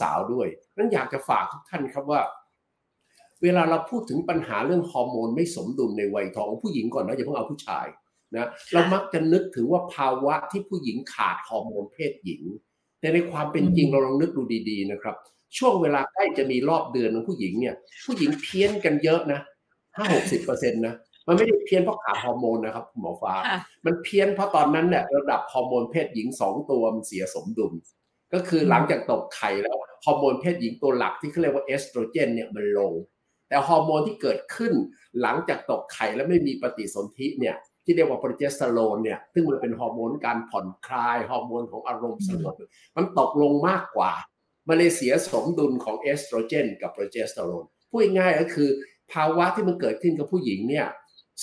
[0.00, 2.20] สาวๆด้วยนั้นอยากจะฝากทุกท่านครับว่า
[3.42, 7.86] เวลาเราพูดถึงปัญหาเรื่องฮอร์โมนไม่สมดุลในวัยทองผู้หญิงก่อนนะอย่าเพิ่งเอาผู้ชาย
[8.34, 12.42] นะเรามักจะนึกถึงว่าภาวะที่ผู้หญิงขาดฮอร์โมนเพศหญิง
[13.00, 15.16] แต่ในความเป็นจริงเราลองนึกดูดี ๆ นะครับ
[15.58, 17.74] ช่วงเวลาใกล้จะมีรอบเดือนของผู้หญิงเนี่ย
[18.06, 19.40] ผู้หญิงเพี้ยนกันเยอะนะ
[19.96, 20.94] ห้าหกสิบเปอร์เซ็นต์นะ
[21.26, 27.72] มันไม่ได้เพี้ยนเพราะขาดฮอร์โมนนะครับหมอฟ้าค่ะมันเพี้ยนเพราะตอนนั้นเนี่ยระดับฮอร์โมนเพศหญิงสองตัวมันเสียสมดุล
[28.32, 32.92] ก็คือหลังจากตกไข่แล้วฮอร์โมนเพศหญิงตัวหลักที่เขาเรียกว่าเอสโตรเจนเนี่ยมันลง
[33.48, 34.72] แต่ฮอร์โมนที่เกิดขึ้น
[35.20, 42.54] หลังจากตกไข่แล้วไม่มีปฏิสนธิเนี่ยที่เรียกว่าโปรเจสเตอโรนเนี่ยซึ่งมันเป็นฮอร์โมนการผ่อนคลายฮอร์โมนของอารมณ์สงบ
[42.96, 44.12] มันตกลงมากกว่า
[44.68, 48.70] มันเลยเสียสมดุลของเอสโตรเจนกับโปรเจสเตอโรนพูดง่ายก็คือ
[49.12, 50.86] ภาวะที่มันเกิดขึ้นกับผู้หญิงเนี่ย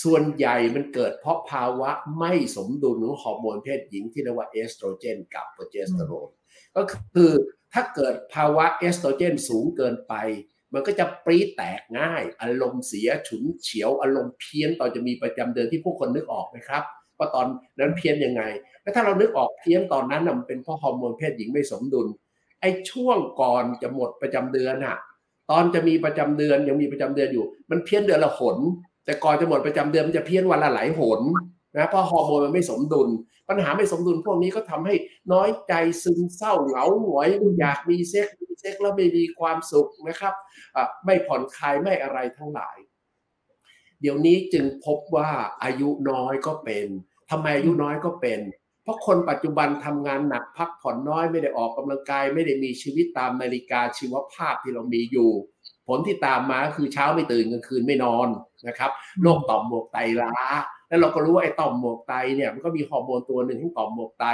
[0.03, 6.29] ส่วนใหญ่มันเกิดเพราะภาวะไม่สมดุลของฮอร์โมนเพศหญิงที่เรียกว่าเอสโตรเจนกับโปรเจสเตอโรน
[6.75, 6.81] ก็
[7.15, 7.31] คือ
[7.73, 10.13] ถ้าเกิดภาวะเอสโตรเจนสูงเกินไป
[10.73, 16.83] มันก็จะปรี๊ดแตกง่าย อารมณ์เสียฉุนเฉียว อารมณ์เพี้ยนตอนจะมีประจำเดือนที่ผู้คนนึกออกไหมครับ
[17.17, 17.45] ว่าตอน
[17.79, 18.43] นั้นเพี้ยนยังไง
[18.81, 22.07] แล้วถ้าเรานึกออกเพี้ยนตอนนั้นมันเป็นเพราะฮอร์โมนเพศหญิงไม่สมดุล
[22.61, 24.97] ไอ้ช่วงก่อนจะหมดประจำเดือนอะ
[25.51, 28.57] ตอนจะมีประจำเดือนยังมีประจำเดือนอยู่ มันเพี้ยนเดือนละหน
[29.05, 31.21] แต่ก่อนจะหมดประจำเดือนมันจะเพี้ยนวันละหลายหน
[31.77, 33.09] นะเพราะฮอร์โมนมันไม่สมดุล
[33.49, 34.95] ปัญหาไม่สมดุลพวกนี้ก็ทำให้
[35.33, 37.27] น้อยใจซึมเศร้าเหงาหงอย
[37.59, 40.33] อยากมีเซ็กส์มีเซ็กส์แล้วไม่มีความสุขนะครับ
[41.05, 42.77] ไม่ผ่อนคลายไม่อะไรทั้งหลาย
[44.01, 45.29] เดี๋ยวนี้จึงพบว่า
[45.63, 46.87] อายุน้อยก็เป็น
[47.31, 48.39] ทำไมอายุน้อยก็เป็น
[48.83, 55.31] เพราะคนปัจจุบันทำงานหนักพักผ่อนน้อยไม่ได้ออกกำลังกาย ไม่ได้มีชีวิตตามนาฬิกาชีวภาพที่เรามีอยู่
[55.87, 58.27] ผลที่ตามมาคือเช้าไม่ตื่นกลางคืนไม่นอน
[58.67, 58.91] นะครับ
[59.21, 60.35] โรคต่อมหมวกไตล้า
[60.87, 64.25] แล้วเราก็รู้ว่าไอ้ต่อมหมวกไตเนี่ยมันก็มีฮอร์โมนตัวหนึ่งของต่อมหมวกไต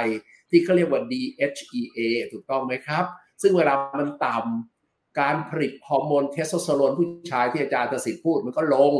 [0.50, 1.98] ที่เขาเรียกว่า DHEA
[2.32, 3.04] ถูกต้องไหมครับ
[3.42, 8.94] ซึ่งเวลามันต่ำการผลิตฮอร์โมนเทสโทสเตอโรนผู้ชายที่อาจารย์อรรถสิทธิ์พูดมันก็ลง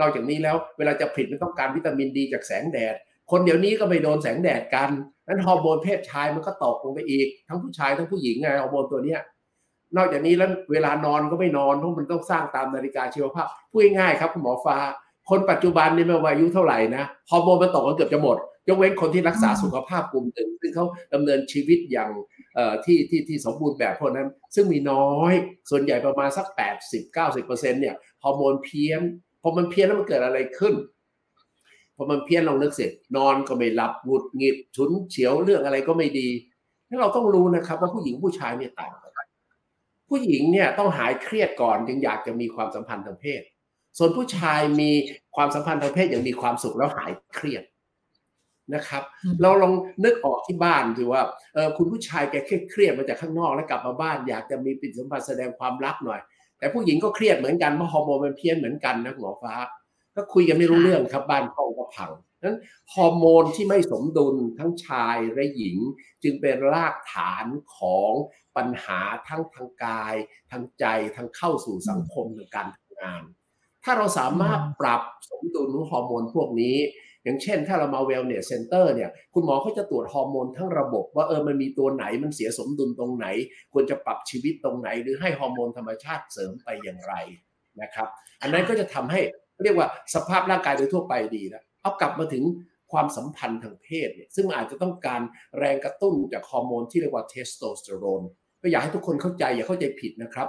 [0.00, 2.94] นอกจากนี้แล้วเวลาจะผลิตมันต้องการวิตามินดีจากแสงแดด
[3.30, 4.90] คนเดี๋ยวนี้ก็ไม่โดนแสงแดดกัน
[5.26, 9.20] นั้นฮอร์โมนเพศชายมันก็ตกลงไปอีก ทั้งผู้ชายทั้งผู้หญิงไงฮอร์โมนตัวเนี้ย
[9.96, 14.76] นอกจากนี้แล้วเวลานอนก็ไม่นอนเพราะมันต้องสร้างตามนาฬิกาชีวภาพพูดง่ายๆครับคุณหมอฟ้า
[15.30, 18.36] คนปัจจุบันนี่ไม่ว่าอายุเท่าไหร่นะฮอร์โมนมันตกกันเกือบจะหมด
[18.68, 20.84] ยกเว้นคนที่รักษาสุขภาพกลุ่มหนึ่งซึ่งเขา
[21.14, 22.10] ดำเนินชีวิตอย่าง
[22.84, 25.32] ที่ที่ที่สมบูรณ์แบบพวกนั้น ซึ่งมีน้อย
[25.70, 26.46] ส่วนใหญ่ประมาณสัก
[26.94, 29.00] 80-90%เนี่ยฮอร์โมนเพี้ยน
[29.42, 30.74] พอมันเพี้ยนแล้วมันเกิดอะไรขึ้น
[31.96, 36.28] พอมันเพี้ยนลองนึกเสร็จ นอนก็ไม่หลับหงุดหงิดฉุนเฉียวเรื่องอะไรก็ไม่ดี
[36.86, 39.26] แล้วเราต้องรู้นะครับว่าผู้หญิงผู้ชายเนี่ยต่างกัน
[40.08, 43.42] ผู้หญิงเนี่ยต้องหายเครียดก่อนจึงอยากจะมีความสัมพันธ์ทางเพศ
[43.98, 44.90] ส่วนผู้ชายมี
[45.36, 47.64] ความสัมพันธ์ทางเพศอย่างมีความสุขแล้วหายเครียด
[48.74, 49.02] นะครับ
[49.42, 49.72] เราลอง
[50.04, 51.22] นึกออกที่บ้านดูว่า
[51.54, 52.34] เออคุณผู้ชายแก
[52.70, 56.20] เครียดมาจากข้างนอกแล้วกลับมาบ้าน อยากจะมีปิดสัมพันธ์แสดงความรักหน่อย
[56.58, 59.54] แต่ผู้หญิงก็เครียดเหมือนกันเพราะฮอร์โมนมันเพี้ยนเหมือนกันนะหมอฟ้า
[60.16, 62.10] ก็คุยกันไม่รู้เรื่องครับ บ้านห้องก็พัง
[62.44, 62.58] นั้น
[62.94, 65.76] ฮอร์โมนที่ไม่สมดุลทั้งชายและหญิง
[66.22, 68.12] จึงเป็นรากฐานของ
[68.56, 70.14] ปัญหาทั้งทางกาย
[70.50, 70.84] ทางใจ
[71.16, 73.22] ทางเข้าสู่สังคมในการทำงาน
[73.84, 76.76] ถ้าเราสามารถปรับสมดุลของฮอร์โมนพวกนี้
[77.24, 83.26] อย่างเช่น ถ้าเรามา wellness center เนี่ยคุณหมอเขาจะตรวจฮอร์โมนทั้งระบบ ว่าเออมันมีตัวไหนมันเสียสมดุลตรงไหน
[83.72, 87.14] ควรจะปรับชีวิตตรงไหน หรือให้ฮอร์โมนธรรมชาติเสริมไปอย่างไร
[87.80, 88.08] นะครับ
[88.42, 89.20] อันนั้นก็จะทำให้
[89.64, 92.44] เรียกว่าสภาพร่างกายโดยทั่วไปดีแล้วเอากลับมาถึง
[92.92, 95.20] ความสัมพันธ์ทางเพศเนี่ยซึ่งอาจจะต้องการ
[95.58, 98.22] แรงกระตุ้นจากฮอร์โมนที่เรียกว่าเทสโทสเตอโรน
[98.62, 100.48] ก็อยากให้ทุกคนเข้าใจอย่าเข้าใจผิดนะครับ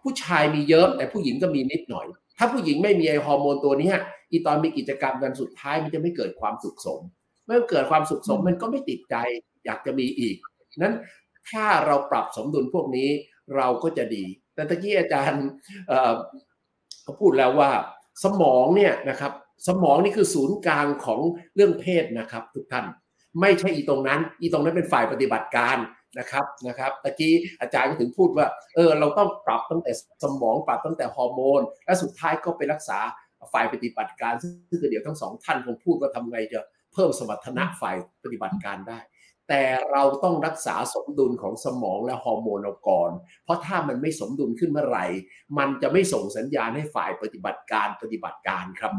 [0.00, 2.06] ผู้ชายมีเยอะแต่ผู้หญิงก็มีนิดหน่อย
[2.38, 3.92] ถ้าผู้หญิงไม่มีไอ้ฮอร์โมนตัวนี้
[4.30, 7.00] อีตอนมีกิจกรรมกันสุดท้ายมันจะไม่เกิดความสุขสม
[7.46, 9.16] เมื่อเกิดความสุขสมมันก็ไม่ติดใจ
[9.64, 10.36] อยากจะมีอีก
[10.78, 10.94] นั้น
[11.50, 13.08] ถ้าเราปรับสมดุลพวกนี้
[13.56, 15.44] เราก็จะดี แต่ตะกี้อาจารย์
[17.02, 17.70] เขาพูดแล้วว่า
[18.24, 19.32] สมองเนี่ยนะครับ
[19.68, 21.20] สมองนี่คือศูนย์กลางของ
[21.54, 22.84] เรื่องเพศนะครับ ทุกท่าน
[23.40, 25.76] ไม่ใช่อีตรงนั้น อีตรงนั้นเป็นฝ่ายปฏิบัติการ
[26.18, 29.92] นะครับนะครับตะกี้อาจารย์ก็ถึงพูดว่าเออเราต้องปรับตั้งแต่
[30.22, 32.98] สมองปรับตั้งแต่ฮอร์โมน และสุดท้ายก็ไปรักษา
[33.52, 36.60] ฝ่ายปฏิบัติการ ซึ่งเดี๋ยวทั้งสองท่านคงพูดว่าทำไงจะ
[36.92, 38.98] เพิ่มสมรรถนะฝ่ายปฏิบัติการได้
[39.50, 43.10] แต่เราต้องรักษาสมดุลของสมองและฮอร์โมนเราก่อน
[43.44, 45.06] เพราะถ้ามันไม่สมดุลขึ้นเมื่อไหร่
[45.58, 48.92] มันจะไม่ส่งสัญญาณให้ฝ่ายปฏิบัติการปฏิบัติการครับ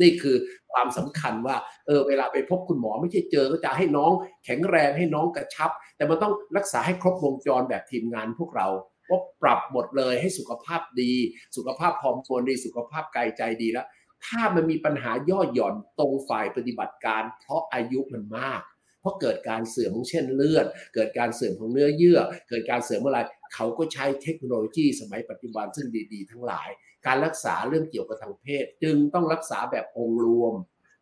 [0.00, 0.36] นี่คือ
[0.72, 4.12] ความสำคัญว่าเออเวลาไปพบคุณหมอไม่ใช่เจอก็จะให้น้อง
[4.44, 8.68] แข็งแรงให้น้องกระชับ แต่มันต้องรักษาให้ครบวงจรแบบทีมงานพวกเรา
[9.10, 11.12] ว่าปรับหมดเลยให้สุขภาพดี
[11.56, 13.86] สุขภาพพร้อมควรดี สุขภาพกายใจดีแล้ว
[14.26, 18.60] ถ้ามันมีปัญหาย่อหย่อนตรงฝ่ายปฏิบัติการ เพราะอายุมันมาก
[19.00, 23.18] เพราะเกิดการเสื่อมของเช่นเลือด เกิดการเสื่อมของเนื้อเยื่อ เกิดการเสื่อมอะไร
[23.54, 26.68] เขาก็ใช้เทคโนโลยีสมัยปัจจุบันซึ่งดีๆ ทั้งหลาย
[27.06, 30.54] การรักษาเรื่องเกี่ยวกับทางเพศ จึงต้องรักษาแบบองค์รวม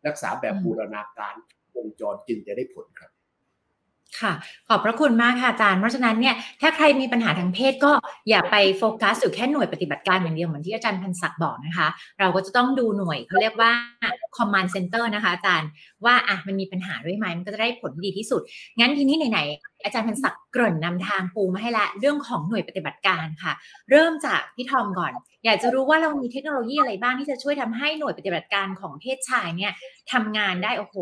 [0.07, 1.35] รักษาแบบบูรณาการ
[1.75, 3.11] วงจรจึงจะได้ผลครับ
[4.21, 4.33] ค่ะ
[4.67, 7.91] ขอบพระคุณมากค่ะอาจารย์ เพราะฉะนั้นเนี่ยถ้าใครมีปัญหาทางเพศก็
[8.29, 11.87] อย่าไปโฟกัสอยู่แค่หน่วยปฏิบัติการอย่างเดียวเหมือนที่อาจารย์พันศักดิ์บอกนะคะ
[12.19, 13.71] เราก็จะต้องดูหน่วยเขาเรียกว่า
[14.37, 15.69] command center นะคะอาจารย์
[16.05, 18.41] ว่าอะมันมีปัญหาด้วยไหมมันก็จะได้ผลดีที่สุด
[18.79, 23.53] งั้นทีนี้ไหนๆอาจารย์พันศักดิ์เกริ่นนำทางปูมาให้ละเรื่องของหน่วยปฏิบัติการค่ะ
[23.91, 25.13] เริ่มจากพี่ทอมก่อน
[25.45, 29.71] อยากจะรู้ว่าเรามีเทคโนโลยีอะไรบ้างที่จะช่วยทำให้หน่วยปฏิบัติการของเพศชายเนี่ย
[30.11, 30.95] ทำงานได้โอ้โห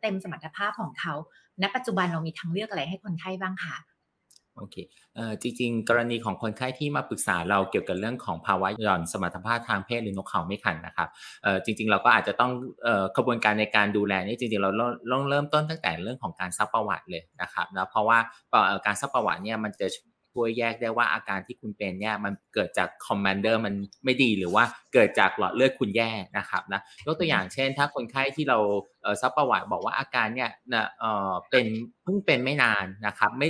[0.00, 1.14] เต็มสมรรถภาพของเขา
[1.62, 3.76] ณปัจจุบันเรามีทางเลือกอะไรให้คนไข้บ้างคะ
[4.58, 4.76] โอเค
[5.14, 11.08] เอ่อจริงๆ กรณีของคนไข้ที่มาปรึกษาเราเกี่ยวกับเรื่องของภาวะหย่อนสมรรถภาพทางเพศหรือนกเขาไม่ขันนะครับ
[11.42, 12.50] เอ่อจริง ๆ เราก็อาจจะต้อง
[12.84, 14.70] เอ่อกระบวนการในการดูแลนี่จริงๆ เรา
[15.12, 18.18] ต้องเริ่มต้นตั้งแต่เรื่องของการซักประวัติเลยนะครับแล้วเพราะว่า
[18.86, 19.86] การซักประวัติเนี่ยมันจะ
[20.36, 28.58] ช่วยแยกได้ว่าอาการที่คุณเป็นเนี่ยมันเกิดจากคอมมานเดอร์มันไม่ดีหรือว่าเกิดจากหลอดเลือดคุณแย่นะครับนะยกตัวอย่างเช่น ถ้าคนไข้ที่เรา
[29.22, 31.66] ซักประวัติบอกว่าอาการเนี่ยนะเออเป็น
[32.02, 33.48] เพิ่งเป็นไม่นานนะครับไม่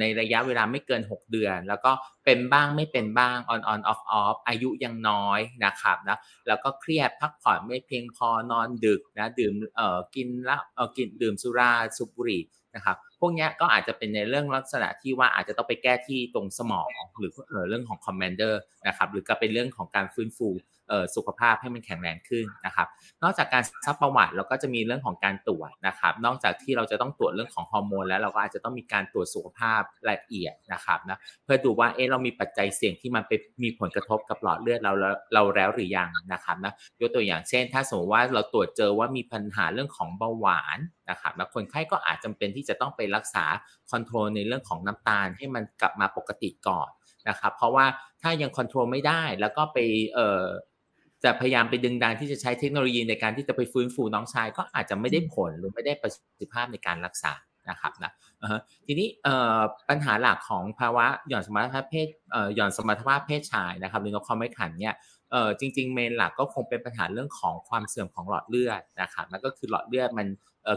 [0.00, 1.92] ในระยะเวลาไม่เกิน 6 เดือน แล้วก็
[2.24, 12.40] เป็นบ้างไม่เป็นบ้าง on on off off อายุยังน้อยนะครับนะแล้วก็เครียดพักผ่อนไม่เพียงพอนอนดึกนะดื่มเอ่อกินแล้วเอ่อกินดื่มสุราสูบบุหรี่
[12.74, 17.32] นะครับ พวกนี้ก็อาจจะเป็นในเรื่องลักษณะที่ว่าอาจจะต้องไปแก้ที่ตรงสมองหรือ
[17.68, 20.48] เรื่องของ commander นะครับหรือก็เป็นเรื่องของการฟื้นฟู
[21.16, 22.88] สุขภาพให้มันแข็งแรงขึ้นนะครับ
[23.22, 33.32] นอกจากการซักประวัติเราก็จะมีเรื่องของการตรวจนะครับ นอกจากที่เราจะต้องตรวจเรื่องของฮอร์โมนแล้วเราก็อาจจะต้องมีการตรวจสุขภาพละเอียดนะครับนะเพื่อดูว่าเออเรามีปัจจัยเสี่ยงที่มันไป
[33.62, 34.92] มีผลกระทบกับหลอดเลือดเรา
[35.34, 40.78] เราแล้วหรือยังนะครับนะยกตัวอย่างเช่น ถ้าสมมติว่าเราตรวจเจอว่ามีปัญหาเรื่องของเบาหวาน
[41.10, 43.44] นะครับแล้วคนไข้ก็อาจจำเป็นที่จะต้องไปรักษา
[43.90, 46.88] คอนโทรลในเรื่องของน้ำตาลให้มันกลับมาปกติก่อน
[47.28, 47.86] นะครับเพราะว่า
[48.22, 49.78] ถ้ายังคอนโทรลไม่ได้แล้วก็ไป
[50.14, 50.46] เอ่อ
[51.24, 57.32] จะพยายามไปดึงดันที่จะใช้เทคโนโลยีในการที่จะไปฟื้นฟูน้องชาย ก็อาจจะไม่ได้ผลหรือไม่ได้ประสิทธิภาพในการรักษา
[57.70, 58.12] นะครับนะ
[58.86, 59.08] ทีนี้
[59.88, 62.08] ปัญหาหลักของภาวะหย่อนสมรรถภาพเพศ
[62.54, 64.94] หย่อนสมรรถภาพเพศชายนะครับหรือนกเขาไม่ขันเนี่ย
[65.60, 70.26] จริงๆเมนหลักก็คงเป็นปัญหาเรื่องของความเสื่อมของหลอดเลือดนะครับนั่นก็คือหลอดเลือดมัน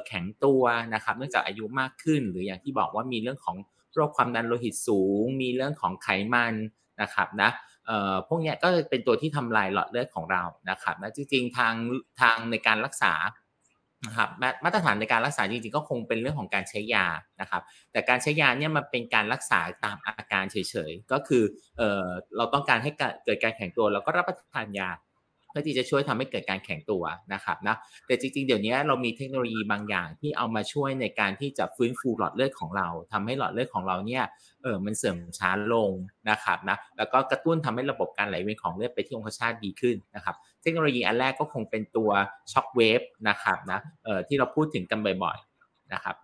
[0.08, 3.58] แข็งตัวนะครับ เนื่องจากอายุมากขึ้น หรืออย่างที่บอกว่ามีเรื่องของ
[3.94, 6.54] โรคความดันโลหิตสูง มีเรื่องของไขมัน
[7.02, 7.50] นะครับนะ
[8.28, 11.74] พวกนี้ก็เป็นตัวที่ทำลายหลอดเลือดของเรานะครับนะจริงๆทาง
[12.22, 13.14] ทางในการรักษา
[14.06, 14.30] นะครับ
[14.64, 17.06] มาตรฐานในการรักษาจริงๆก็คงเป็นเรื่องของการใช้ยา
[17.42, 21.44] นะครับ แต่การใช้ยาเนี่ยมันเป็นการรักษาตามอาการเฉยๆก็คือ
[21.78, 21.82] เอ
[22.38, 22.92] เราต้องการให้
[23.26, 24.90] เกิดการแข็งตัวแล้วก็รับประทานยา
[25.56, 27.76] พื่อที่จะช่วยทำให้เกิดการแข็งตัวนะครับนะ
[28.08, 34.24] แต่จริงๆ เดี๋ยวนี้เรามีเทคโนโลยีบางอย่างที่เอามาช่วยในการที่จะฟื้นฟูหลอดเลือดของเราทำให้หลอดเลือดของเราเนี่ย
[34.64, 35.92] เออมันเสื่อมช้าลง
[36.30, 42.10] นะครับนะแล้วก็กระตุ้นทำให้ระบบการไหลเวียนของเลือดไปที่องคชาตดีขึ้นนะครับเทคโนโลยีอันแรกก็คงเป็นตัว
[42.52, 46.16] shockwave นะครับนะเออที่เราพูดถึงกันบ่อยๆนะครับ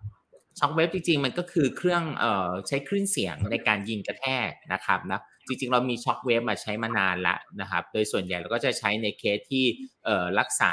[0.58, 9.64] shockwave จริงๆ มันก็คือเครื่องเอ่อใช้คลื่นเสียงในการยิงกระแทกนะครับนะ จริงๆ เรามี shockwave มาใช้มานานแล้วนะครับ โดยส่วนใหญ่เราก็จะใช้ในเคสที่
[10.04, 10.72] เอ่อรักษา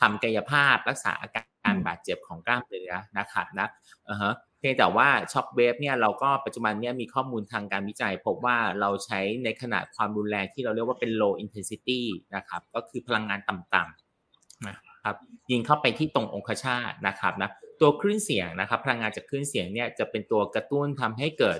[0.00, 3.68] ทำกายภาพ รักษาอาการบาดเจ็บของกล้ามเนื้อนะครับนะ
[4.08, 12.00] อ่าฮะเพียงแต่ว่าช็อคเวฟเนี่ยเราก็ปัจจุบันเนี่ยมีข้อมูลทางการวิจัย พบว่าเราใช้ในขนาดความรุนแรงที่เราเรียกว่าเป็น low intensity
[12.36, 15.16] นะครับ ก็คือพลังงานต่ำๆนะครับ
[15.50, 17.50] ยิงเข้าไปที่ตรงองคชาตนะครับนะ
[17.80, 21.58] ตัวคลื่นเสียงนะครับพลังงานจากคลื่นเสียงเนี่ยจะเป็นตัวกระตุ้นทำให้เกิด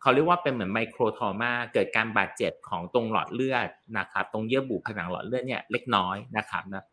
[0.00, 6.84] เขาเรียกว่าเป็นเหมือนไมโครทอมาเกิดการบาดเจ็บของตรงหลอดเลือดนะครับตรงเยื่อบุผนังหลอดเลือดเนี่ยเล็กน้อยนะครับนะ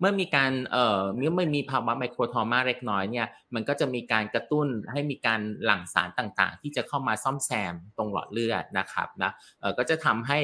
[0.00, 10.40] เมื่อมีการเอ่อเมื่อไม่มีภาวะไมโครทอมาเล็กน้อยเนี่ยมันก็จะมีการกระตุ้นให้มีการหลั่งสารต่างๆ ที่จะเข้ามาซ่อมแซมตรงหลอดเลือดนะครับนะเอ่อก็จะทำให้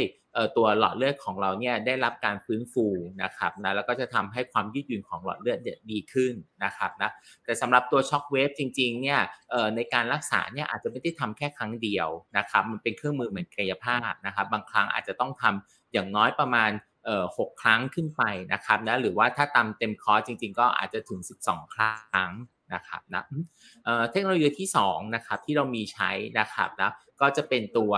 [0.56, 2.86] ตัวหลอดเลือดของเราเนี่ยได้รับการฟื้นฟู
[3.22, 5.58] นะครับนะแล้วก็จะทำให้ความยืดหยุ่นของหลอดเลือด
[5.90, 7.10] ดีขึ้นนะครับนะ
[7.44, 9.20] แต่สำหรับตัวช็อคเวฟจริงๆเนี่ย
[9.76, 16.70] ในการรักษาเนี่ยอาจจะไม่ได้ทำแค่ครั้งเดียวนะครับมันเป็นเครื่องมือเหมือนกายภาพนะครับบางครั้งอาจจะต้องทำอย่างน้อยประมาณ
[17.38, 22.32] หกครั้งขึ้นไปนะครับนะหรือว่าถ้าตามเต็มคอร์สจริง ๆ ก็อาจจะถึง 12 ครั้ง
[22.74, 23.24] นะครับนะ
[24.10, 26.90] เทคโนโลยีที่2นะครับที่เรามีใช้นะครับนะ
[27.20, 27.92] ก็จะเป็นตัว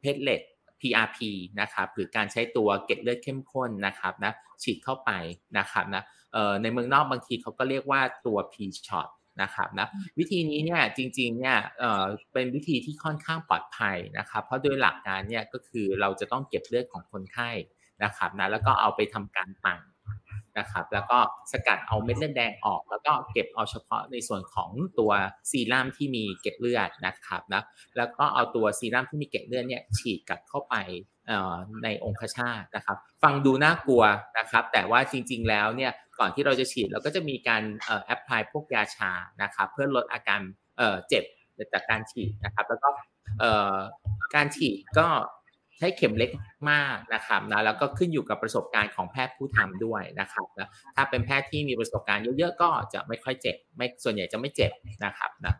[0.00, 0.42] เพชรเลต
[0.80, 1.18] PRP
[1.60, 5.10] นะครับหรือการใช้ตัวเกล็ดเลือดเข้มข้นนะครับนะฉีดเข้าไป
[5.58, 6.02] นะครับนะ
[6.62, 8.54] ในเมืองนอกบางทีเขาก็เรียกว่าตัว P
[8.86, 9.08] shot
[9.42, 9.88] นะครับนะ
[10.18, 17.50] วิธีนี้เนี่ยจริงๆเนี่ยเเป็นวิธีที่ค่อนข้างปลอดภัยนะครับ เพราะโดยหลักการเนี่ยก็คือเราจะต้องเก็บเลือดของคนไข้
[18.02, 19.80] นะครับนะแล้วก็เอาไปทำการปั่น
[20.58, 21.18] นะครับแล้วก็
[21.52, 25.12] สกัดเอาเม็ดเลือดแดงออก แล้วก็เก็บเอาเฉพาะในส่วนของตัว
[25.50, 27.62] ซีรั่มที่มีเกล็ดเลือดนะครับนะ
[27.96, 30.74] แล้วก็เอาตัวซีรั่มที่มีเกล็ดเลือดเนี่ยฉีดกลับเข้าไป
[31.84, 34.02] ในองคชาตนะครับ ฟังดูน่ากลัว
[34.38, 37.62] นะครับ แต่ว่าจริงๆแล้วเนี่ยก่อนที่เราจะฉีดเราก็จะมีการ
[38.04, 40.40] แอพพลายพวกยาชานะครับเพื่อลดอาการ
[41.08, 41.24] เจ็บ
[41.72, 42.88] จากการฉีดนะครับ แล้วก็
[44.34, 45.06] การฉีดก็
[45.78, 46.30] ใช้เข็มเล็ก
[46.70, 54.72] มากนะครับนะแล้วก็ขึ้นอยู่กับประสบการณ์ของแพทย์ผู้ทำด้วยนะครับนะถ้าเป็นแพทย์ที่มีประสบการณ์เยอะๆก็จะไม่ค่อยเจ็บไม่ส่วนใหญ่จะไม่เจ็บ
[55.04, 55.54] นะครับนะ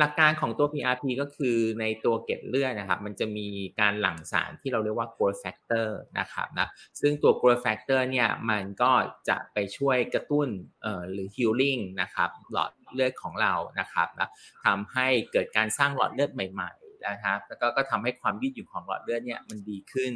[0.00, 3.48] หลักการของตัว PRP ก็คือในตัวเกล็ดเลือดนะครับมันจะมี
[3.80, 6.68] การหลั่งสารที่เราเรียกว่า growth factor นะครับนะ
[7.00, 8.92] ซึ่งตัว growth factor เนี่ยมันก็
[9.28, 10.48] จะไปช่วยกระตุ้น
[10.82, 14.28] เอ่อหรือ healing นะครับหลอดเลือดของเรานะครับนะ
[14.64, 16.72] ทำให้เกิดการสร้างหลอดเลือดใหม่
[17.06, 20.12] นะครับแล้วก็ก็ทำให้ความยืดหยุ่นของหลอดเลือดเนี่ยมันดีขึ้น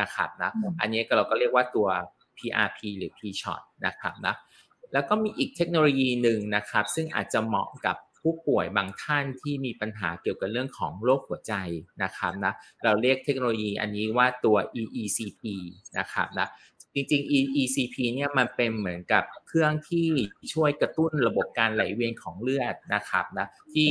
[0.00, 1.88] นะครับนะอันนี้ก็เราก็เรียกว่าตัว
[2.38, 4.34] PRP หรือ P shot นะครับนะ
[4.92, 11.54] แล้วก็มีอีกเทคโนโลยีหนึ่งนะครับ ซึ่งอาจจะเหมาะกับผู้ป่วยบางท่านที่มีปัญหาเกี่ยวกับเรื่องของโรคหัวใจ
[12.02, 12.52] นะครับนะ
[12.84, 15.42] เราเรียกเทคโนโลยีอันนี้ว่าตัว EECP
[15.98, 16.48] นะครับนะ
[16.94, 20.08] จริงๆ EECP เนี่ยมันเป็นเหมือนกับเครื่องที่
[20.52, 23.90] ช่วยกระตุ้นระบบการไหลเวียนของเลือดนะครับนะที่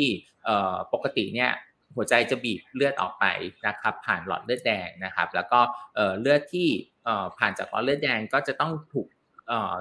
[0.93, 1.51] ปกติเนี่ย
[1.95, 3.25] หัวใจจะบีบเลือดออกไป
[3.67, 5.59] นะครับผ่านหลอดเลือดแดงนะครับ แล้วก็
[6.19, 6.69] เลือดที่
[7.39, 9.07] ผ่านจากหลอดเลือดแดงก็จะต้องถูก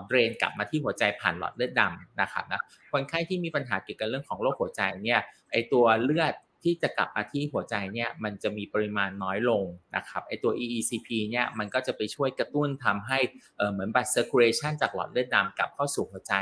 [0.07, 2.61] เดรนกลับมาที่หัวใจผ่านหลอดเลือดดำนะครับนะ
[2.93, 5.21] คนไข้ที่มีปัญหาเกี่ยวกับเรื่องของโรคหัวใจเนี่ย
[5.53, 9.65] ไอตัวเลือดที่จะกลับมาที่หัวใจเนี่ยมันจะมีปริมาณน้อยลง
[9.97, 13.19] นะครับไอตัว EECP เนี่ยมันก็จะไปช่วยกระตุ้นทำให้
[13.73, 16.35] เหมือนบัตร circulation จากหลอดเลือดดำกลับเข้าสู่หัวใจ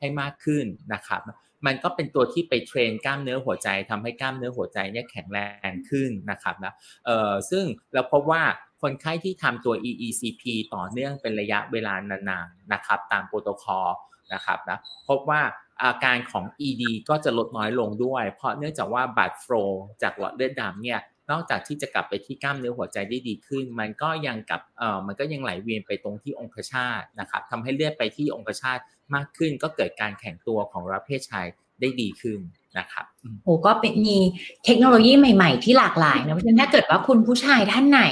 [0.00, 1.20] ให้มากขึ้นนะครับ
[1.66, 5.38] มันก็เป็นตัวที่ไปเทรนกล้ามเนื้อหัวใจทำให้กล้ามเนื้อหัวใจเนี่ยแข็งแร
[5.70, 6.72] งขึ้นนะครับนะ
[7.06, 8.42] เอ่อซึ่งเราพบว่า
[8.82, 10.42] คนไข้ที่ทำตัว EECP
[10.74, 13.88] ต่อเนื่องเป็นระยะเวลานานๆนะครับ ตามโปรโตคอล
[14.34, 15.42] นะครับนะพบว่า
[15.82, 19.54] อาการของ ED ก็จะลดน้อยลงด้วย เพราะเนื่องจากว่าบัตรโฟล
[20.02, 28.78] จากหลอดเลือดดำเนี่ย นอกจากที่จะกลับไปที่กล้ามเนื้อหัวใจได้ดีขึ้น มันก็ยังกลับเอ่อมันก็ยังไหลเวียนไปตรงที่องคชาตนะครับทำให้เลือดไปที่องคชาต
[29.14, 31.46] มากขึ้น ก็เกิดการแข็งตัวของรับเพศชาย
[31.80, 32.40] ได้ดีขึ้น
[32.78, 33.04] นะครับ
[33.44, 34.16] โอ้ก็เป็นมี
[34.64, 38.02] เทคโนโลยีใหม่ๆ ที่หลากหลายนะเพราะฉะนั้นถ้าเกิดว่าคุณผู้ชายท่านไหน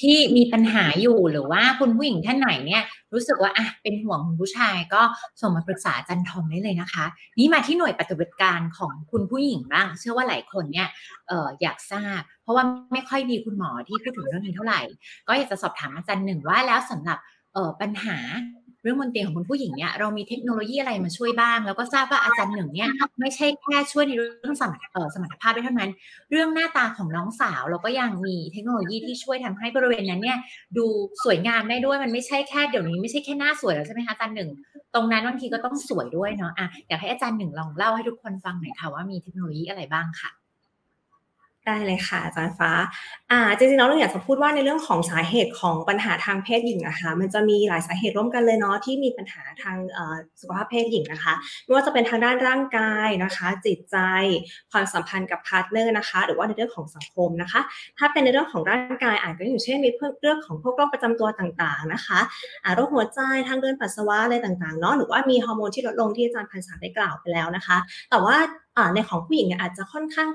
[0.00, 5.02] ที่มีปัญหาอยู่หรือว่าคุณผู้หญิงท่านไหนเนี่ย รู้สึกว่าอะเป็นห่วงคุณผู้ชายก็
[5.40, 7.04] ส่งมาปรึกษาจันทอมได้เลยนะคะ
[7.38, 10.88] นี่มาที่หน่วยปฏิบัติการของคุณผู้หญิงบ้าง เชื่อว่าหลายคนเนี่ย
[11.28, 14.80] เอออยากทราบ เพราะว่าไม่ค่อยมีคุณหมอที่พูดถึงเรื่องนี้เท่าไหร่
[15.28, 17.18] ก็อยากจะสอบถามอาจารย์หนึ่งว่าแล้วสำหรับ
[17.54, 18.18] เออปัญหา
[18.82, 22.90] เรื่องบนเตียงของคุณผู้หญิงเนี่ยเรามีเทคโนโลยีอะไรมาช่วยบ้าง แล้วก็ทราบว่าอาจารย์หนึ่งเนี่ย
[23.20, 25.90] ไม่ใช่แค่ช่วยในเรื่องสมรรถสมรรถภาพได้เท่านั้น
[26.30, 30.38] เรื่องหน้าตาของน้องสาวเราก็ยังมีเทคโนโลยีที่ช่วยทำให้บริเวณนั้นเนี่ย
[30.76, 30.86] ดู
[31.24, 34.50] สวยงามได้ด้วยมันไม่ใช่แค่เดี๋ยวนี้ไม่ใช่แค่หน้าสวยแล้วใช่ไหมคะอาจารย์หนึ่ง
[34.94, 40.39] ตรงนั้นบางทีก็ต้องสวยด้วยเนาะอะอยากให้อาจารย์หนึ่งลองเล่าให้ทุกคนฟังหน่อยค่ะว่ามีเทคโนโลยีอะไรบ้างค่ะ
[41.66, 42.70] ได้เลยค่ะอาจารย์ฟ้า
[43.30, 49.76] อ่า จริงๆแล้วเราอยากจะพูดว่าในเรื่องของสาเหตุของปัญหาทางเพศหญิงนะคะ มันจะมีหลายสาเหตุร่วมกันเลยเนาะที่มีปัญหาทาง
[50.40, 53.96] สุขภาพเพศหญิงนะคะไม่ว่าจะเป็นทางด้านร่างกายนะคะ จิตใจ
[54.72, 57.60] ความสัมพันธ์กับพาร์ทเนอร์นะคะ หรือว่าในเรื่องของสังคมนะคะ
[57.98, 59.90] ถ้าเป็นในเรื่องของร่างกายอาจจะอย่างเช่นมี
[60.22, 62.20] เรื่องของพวกโรคประจำตัวต่างๆนะคะ
[62.74, 67.76] โรคหัวใจทางเดินปัสสาวะอะไรต่างๆเนาะหรือว่ามีฮอร์โมนที่ลดลงที่อาจารย์พันษาได้กล่าวไปแล้วนะคะ
[68.10, 68.36] แต่ว่า
[68.94, 70.28] ในของผู้หญิงเนี่ยอาจจะค่อนข้าง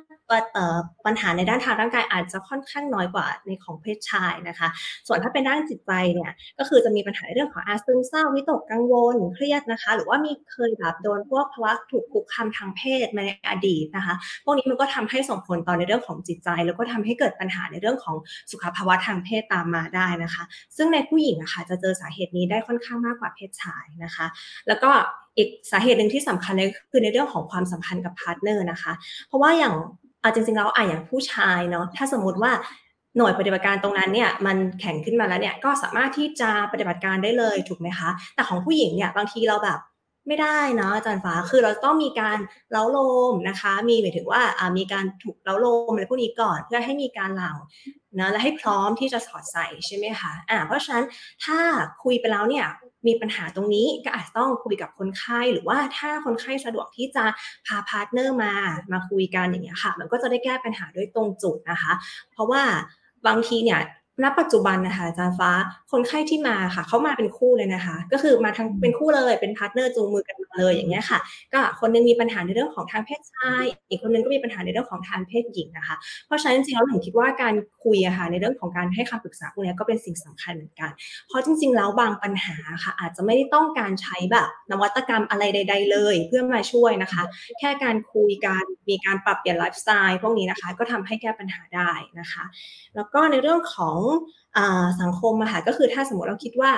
[1.05, 4.67] ปัญหาในด้านทางร่างกายอาจจะค่อนข้างน้อยกว่าในของเพศชายนะคะ
[5.07, 18.15] ส่วนถ้าเป็นด้านจิตใจเนี่ยก็คือจะมีปัญหาเรื่องของอาซึมเศร้าวิตกกังวลเครียดนะคะ หรือว่ามีเคยแบบโดนพวกภาวะถูกคุกคามทางเพศมาในอดีตนะคะ พวกนี้มันก็ทำให้ส่งผลต่อในเรื่องของจิตใจ แล้วก็ทำให้เกิดปัญหาในเรื่องของ
[18.51, 20.43] สุขภาวะทางเพศตามมาได้นะคะ
[20.77, 24.25] ซึ่งในผู้หญิงนะคะจะเจอสาเหตุนี้ได้ค่อนข้างมากกว่าเพศชายนะคะ
[24.67, 24.91] แล้วก็
[25.37, 28.93] อีกสาเหตุหนึ่งที่สำคัญเลยคือในเรื่องของความสัมพันธ์กับ partner นะคะ
[29.27, 29.73] เพราะว่าอย่าง
[30.23, 32.51] อาจริงๆแล้วอะอย่างผู้ชายเนาะถ้าสมมติว่า
[33.17, 39.79] หน่วยปฏิบัติการตรงนั้นเนี่ยมันแข็งขึ้นมาแล้วเนี่ยก็สามารถที่จะปฏิบัติการได้เลยถูกไหมคะ แต่ของผู้หญิงเนี่ยบางทีเราแบบ
[40.27, 42.37] ไม่ได้นะอาจารย์ฟ้าคือเราต้องมีการ
[42.71, 42.99] เล้าโล
[43.31, 44.41] มนะคะ มีหมายถึงว่า
[44.77, 47.57] มีการถูกเล้าโลมอะไรพวกนี้ก่อนเพื่อให้มีการหลั่ง
[48.19, 51.05] นะและให้พร้อมที่จะสอดใส่ใช่ไหมคะอ่าเพราะฉะนั้น
[51.45, 51.59] ถ้า
[52.03, 52.65] คุยไปแล้วเนี่ย
[53.07, 57.25] มีปัญหาตรงนี้ก็อาจจะต้องคุยกับคนไข้หรือว่าถ้าคนไข้สะดวกที่จะ
[57.67, 58.53] พา partner มา
[58.91, 61.93] มาคุยกันอย่างเงี้ยค่ะ มันก็จะได้แก้ปัญหาด้วยตรงจุดนะคะ
[62.31, 62.63] เพราะว่า
[63.27, 63.81] บางทีเนี่ย
[64.23, 65.51] ณปัจจุบันนะคะอาจารย์ฟ้า
[65.91, 71.19] คนไข้ที่มาค่ะเขามาเป็นคู่เลยนะคะ ก็คือมาทั้งเป็นคู่เลยเป็น partner จูงมือกันมาเลยอย่างเงี้ยค่ะ
[71.53, 75.95] ก็คนนึงมีปัญหาในเรื่องของทางเพศชาย อีกคนนึงก็มีปัญหาในเรื่องของทางเพศหญิงนะคะ
[76.27, 80.91] เพราะฉะนั้นจริงๆแล้วผมคิดว่าการคุยอะค่ะในเรื่องของการให้คำปรึกษาพวกนี้ก็เป็นสิ่งสำคัญเหมือนกัน
[81.27, 87.23] เพราะจริง ๆ แล้วบางปัญหาค่ะ อาจจะไม่ได้ต้องการใช้แบบ นวัตกรรมอะไรใด ๆ เลย เพื่อมาช่วยนะคะ
[87.59, 92.43] แค่การคุยการมีการปรับเปลี่ยนไลฟ์สไตล์พวกนี้นะคะ ก็ทำให้แก้ปัญหาได้นะคะ
[92.95, 94.25] แล้วก็ในเรื่องของ bom?
[95.01, 96.71] สังคมอะค่ะก็คือถ้าสมมติเราคิดว่า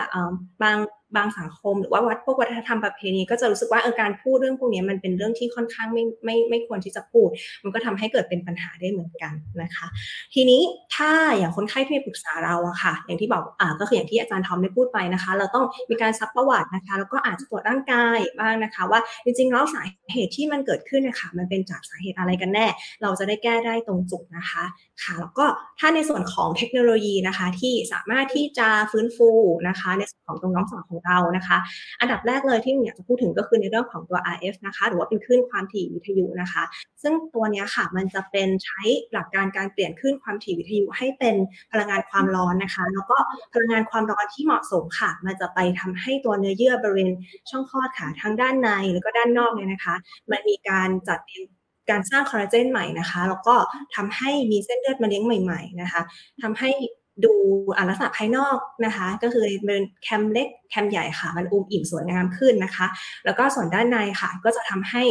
[0.63, 0.77] บาง
[1.15, 7.29] บางสังคมหรือว่าวัดพวกวัฒนธรรมประเพณีก็จะรู้สึกว่าเออการพูดเรื่องพวกนี้มันเป็นเรื่องที่ค่อนข้างไม่ไม่ไม่ควรที่จะพูด
[7.63, 9.87] มันก็ทำให้เกิดเป็นปัญหาได้เหมือนกันนะคะ
[10.33, 10.61] ทีนี้
[10.95, 22.67] ถ้าอย่างคนไข้ที่มาปรึกษาเราอะค่ะ อย่างที่บอกอ่าก็คืออย่างที่อาจารย์ทอมได้พูดไปนะคะ เราต้องมีการซักประวัตินะคะ แล้วก็อาจจะตรวจร่างกายบ้างนะคะ ว่าจริงๆแล้วสาเหตุที่มันเกิดขึ้นนะคะมันเป็นจากสาเหตุอะไรกันแน่
[23.01, 24.63] เราจะได้แก้ได้ตรงจุดนะคะ
[25.03, 25.45] ค่ะแล้วก็
[25.79, 29.29] ถ้าในส่วนของเทคโนโลยีนะคะที่สามารถที่จะฟื้นฟู
[29.67, 31.57] นะคะ ในส่วนของตรงน้องสองของเรานะคะ
[31.99, 36.63] อันดับแรกเลยที่อยากจะพูดถึงก็คือในเรื่องของตัว RF นะคะ หรือว่าเป็นคลื่นความถี่วิทยุนะคะ
[37.01, 38.81] ซึ่งตัวนี้ค่ะมันจะเป็นใช้
[39.13, 41.35] หลักการการเปลี่ยนคลื่นความถี่วิทยุให้เป็น
[41.71, 43.17] พลังงานความร้อนนะคะ แล้วก็
[43.53, 47.11] พลังงานความร้อนที่เหมาะสมค่ะ มันจะไปทำให้ตัวเนื้อเยื่อบริเวณ
[47.49, 49.95] ช่องคลอดค่ะทั้งด้านในแล้วก็ด้านนอกเนี่ยนะคะ
[50.31, 51.19] มันมีการจัด
[51.89, 53.55] การสร้างคอลลาเจนใหม่นะคะ แล้วก็
[53.95, 56.01] ทำให้มีเส้นเลือดมาเลี้ยงใหม่ ๆ นะคะ
[56.41, 56.69] ทำให้
[57.25, 57.33] ดู
[57.77, 62.87] อลักษณะภายนอกนะคะ ก็คือเป็นแคมเล็กแคมใหญ่ค่ะ มันอุ้มอิ่มสวยงามขึ้นนะคะ
[63.25, 65.03] แล้วก็ส่วนด้านในค่ะ ก็จะทำให้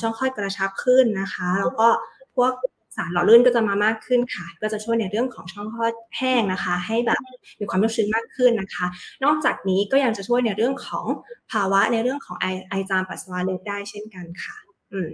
[0.00, 1.88] ช่องคลอดกระชับขึ้นนะคะ แล้วก็
[2.36, 2.52] พวก
[2.96, 7.18] สารหล่อลื่นก็จะมามากขึ้นค่ะ ก็จะช่วยในเรื่องของช่องคลอดแห้งนะคะ ให้แบบ
[7.60, 8.86] มีความชุ่มชื้นมากขึ้นนะคะ
[9.24, 11.06] นอกจากนี้ก็ยังจะช่วยในเรื่องของ
[11.52, 14.56] ภาวะในเรื่องของไอไอจามปัสสาวะเล็กได้เช่นกันค่ะ
[14.92, 15.08] อืม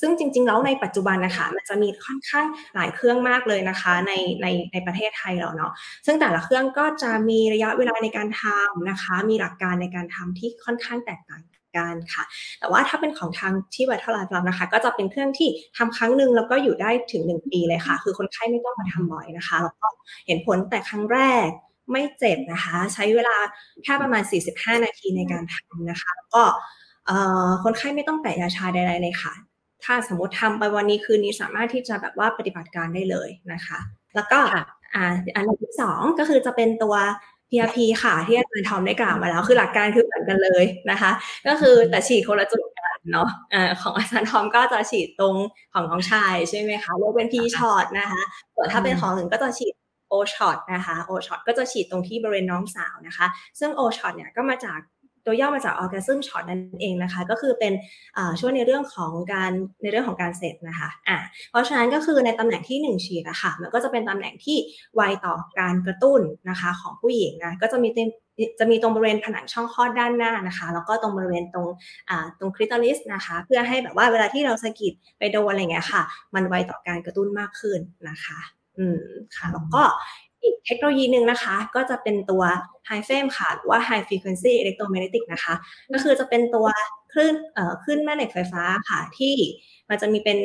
[0.00, 5.72] ซึ่งจริง ๆ แล้วในปัจจุบันนะคะมันจะมีค่อนข้างหลายเครื่องมากเลยนะคะในในในประเทศไทยเราเนาะ
[6.06, 11.42] ซึ่งแต่ละเครื่องก็จะมีระยะเวลาในการทำนะคะ มีหลักการในการทำที่ค่อนข้างแตกต่าง
[11.76, 12.24] กันค่ะ
[12.60, 19.86] แต่ว่าถ้าเป็นของทางที่วัฒนธรรมนะคะ ก็จะเป็นเครื่องที่ทำครั้งหนึ่งแล้วก็อยู่ได้ถึง 1 ปีเลยค่ะ คือคนไข้ไม่ต้องมาทำบ่อยนะคะ แล้วก็
[20.26, 21.46] เห็นผลแต่ครั้งแรก
[21.92, 23.36] ไม่เจ็บนะคะ ใช้เวลา
[23.84, 26.42] แค่ประมาณ 45 นาทีในการทำนะคะ แล้วก็
[27.64, 29.51] คนไข้ไม่ต้องแตะยาชาใดๆเลยค่ะ
[29.84, 33.78] ถ้าสมมติทำไปวันนี้คืนนี้สามารถที่จะแบบว่าปฏิบัติการได้เลยนะคะ
[34.14, 34.38] แล้วก็
[34.94, 35.04] อ่า
[35.34, 36.94] อันที่สองก็คือจะเป็นตัว
[37.50, 41.10] PRP ค่ะ ที่อาจารย์ทอมได้กล่าวมาแล้ว คือหลักการคือเหมือนกันเลยนะคะ
[41.46, 45.34] ก็คือแต่ฉีดคนละจุดกันเนาะอ่าของอาจารย์ทอมก็จะฉีดตรง
[45.74, 48.22] ของน้องชายใช่ไหมคะเรียกเป็น P ช็อตนะคะ
[48.54, 49.74] ส่วนถ้าเป็นของอื่นก็จะฉีด
[50.12, 53.26] O shot นะคะ O shot ก็จะฉีดตรงที่บริเวณน้องสาวนะคะ
[53.58, 54.78] ซึ่ง O shot เนี่ยก็มาจาก
[55.26, 57.72] ตัวย่อมาจาก orgasm shot นั่นเองนะคะ ก็คือเป็น
[58.40, 59.52] ช่วยในเรื่องของการ
[59.82, 61.18] ในเรื่องของการเสร็จนะคะอ่า
[61.50, 64.56] เพราะฉะนั้นก็คือในตำแหน่งที่ 1 ฉีดอะคะ่ะมันก็จะเป็นตำแหน่งที่
[64.94, 66.20] ไวต่อการกระตุ้น
[66.50, 67.88] นะคะของผู้หญิงนะก็จะมี
[68.58, 71.66] จะมีตรงบริเวณผนังช่องคลอดด้านหน้านะคะ แล้วก็ตรงบริเวณตรง
[72.38, 76.02] ตรงคริตอลิสนะคะ เพื่อให้แบบว่าเวลาที่เราสะกิดไปโดนอะไรเงี้ยค่ะ
[76.34, 78.38] มันไวต่อการกระตุ้นมากขึ้นนะคะ
[78.78, 79.00] อืม
[79.36, 79.82] ค่ะแล้วก็
[80.42, 82.42] อีกเทคโนโลยีหนึ่งนะคะ ก็จะเป็นตัว
[82.88, 85.54] High Frame ค่ะหรือว่า High Frequency Electromagnetic นะคะ
[85.92, 86.66] ก็คือจะเป็นตัว
[87.12, 89.34] คลื่นเอ่อคลื่นแม่เหล็กไฟฟ้าค่ะ ที่
[89.88, 90.38] มันจะมีเป็น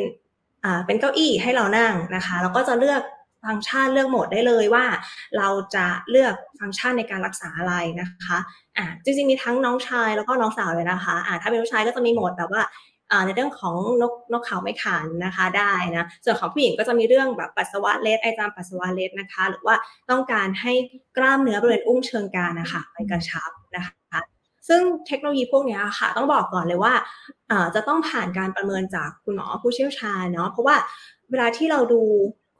[0.64, 3.02] อ่าเป็นเก้าอี้ให้เรานั่งนะคะ แล้วก็จะเลือก
[3.46, 4.86] ฟังก์ชันเลือกโหมดได้เลยว่า
[5.38, 8.38] เราจะเลือกฟังก์ชันในการรักษาอะไรนะคะ
[8.78, 12.62] อ่าจริงๆมีทั้งน้องชายแล้วก็น้องสาวเลยนะคะอ่าถ้าเป็นผู้ชายก็จะมีโหมดแบบว่า
[13.26, 19.76] ในเรื่องของนกนกเขาไม่ขันนะคะได้นะส่วนของผู้หญิงก็จะมีเรื่องแบบปัสสาวะเล็ดไอจามปัสสาวะเล็ดนะคะ หรือว่า
[20.10, 20.74] ต้องการให้
[21.18, 24.22] กล้ามเนื้อบริเวณอุ้งเชิงกรานนะคะไปกระชับนะคะ
[24.68, 26.94] ซึ่งเทคโนโลยีพวกนี้ค่ะ ต้องบอกก่อนเลยว่า
[27.76, 30.76] จะต้องผ่านการประเมินจากคุณหมอผู้เชี่ยวชาญเนาะเพราะว่า
[31.32, 32.02] เวลาที่เราดู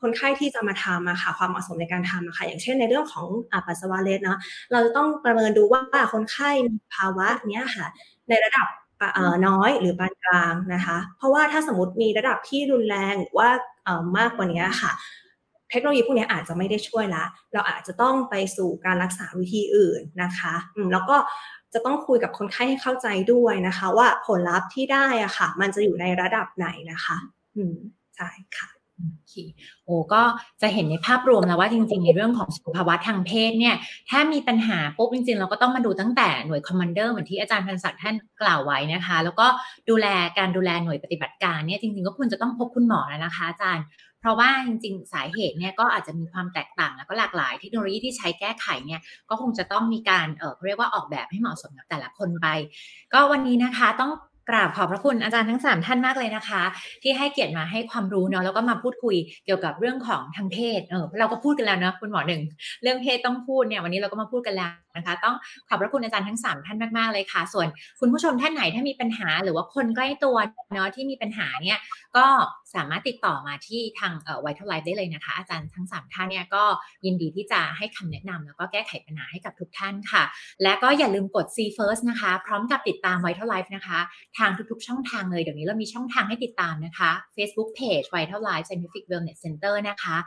[0.02, 3.28] คนไข้ที่จะมาทำอะค่ะความเหมาะสมในการทำอะค่ะอย่างเช่นในเรื่องของ
[3.68, 4.38] ปัสสาวะเล็ดเนาะ
[4.72, 5.82] เราจะต้องประเมินดูว่า
[6.14, 7.88] คนไข้มีภาวะเนี้ยค่ะ
[8.30, 8.68] ในระดับ
[9.48, 13.50] น้อยหรือปานกลางนะคะ เพราะว่าถ้าสมมติมีระดับที่รุนแรงหรือว่า
[14.18, 14.92] มากกว่านี้ค่ะ
[15.72, 20.54] เทคโนโลยีพวกนี้อาจจะไม่ได้ช่วยละ เราอาจจะต้องไปสู่การรักษาวิธีอื่นนะคะ
[20.92, 21.16] แล้วก็
[21.74, 27.18] จะต้องคุยกับคนไข้ให้เข้าใจด้วยนะคะ ว่าผลลัพธ์ที่ได้อะค่ะ มันจะอยู่ในระดับไหนนะคะ
[27.56, 27.76] อืม
[28.16, 28.77] ใช่ค่ะ
[29.86, 30.22] โอ้ก็
[30.62, 33.76] จะเห็นในภาพรวมแล้วว่าจริง ๆ ในเรื่องของสุขภาวะทางเพศเนี่ย
[34.10, 39.48] ถ้ามีปัญหาปุ๊บจริง ๆ เราก็ต้องมาดูตั้งแต่หน่วย commander เหมือนที่อาจารย์พันศักดิ์ท่านกล่าวไว้นะคะ แล้วก็
[39.90, 43.86] ดูแลการดูแลหน่วยปฏิบัติการเนี่ยจริง ๆ ก็ควรจะต้องพบคุณหมอแล้วนะคะ อาจารย์
[44.20, 52.48] เพราะว่าจริง ๆ สาเหตุเนี่ยก็อาจจะมีความแตกต่างแล้วก็หลากหลายเทคโนโลยีที่ใช้แก้ไขเนี่ยก็คงจะต้องมีการเออเรียกว่าออกแบบให้เหมาะสมกับแต่ละคนไป
[53.14, 54.12] ก็วันนี้นะคะต้อง
[54.50, 56.64] กราบขอบพระคุณอาจารย์ทั้ง 3 ท่านมากเลยนะคะ
[57.04, 62.42] ที่ให้เกียรติมาให้ความรู้เนาะแล้วก็มาพูดคุยเกี่ยวกับเรื่องของทางเพศเออเราก็พูดกันแล้วเนาะคุณหมอหนึ่ง
[62.84, 65.36] เรื่องเพศต้องพูดเนี่ยวันนี้เราก็มาพูดกันแล้ว นะคะ ต้อง
[65.68, 67.68] ขอบพระคุณอาจารย์ทั้ง 3 ท่านมาก ๆ เลยค่ะ ส่วน
[68.00, 70.36] คุณผู้ชมท่านไหนถ้ามีปัญหา หรือว่าคนใกล้ตัว
[70.74, 71.80] เนาะที่มีปัญหาเนี่ย
[72.18, 72.26] ก็
[72.76, 76.64] สามารถติดต่อมาที่ทาง Vital Life ได้เลยนะคะ อาจารย์ทั้ง 3 ท่านเนี่ยก็
[77.06, 80.24] ยินดีที่จะให้คำแนะนำแล้วก็แก้ไขปัญหาให้กับทุกท่านค่ะ
[80.64, 84.00] และก็อย่าลืมกด See First นะคะ พร้อมกับติดตาม Vital Life นะคะ
[84.38, 90.18] ทางทุกๆ ช่องทางเลย เดี๋ยวนี้เรามีช่องทางให้ติดตามนะคะ Facebook Page Vital Life Scientific Wellness Center นะคะ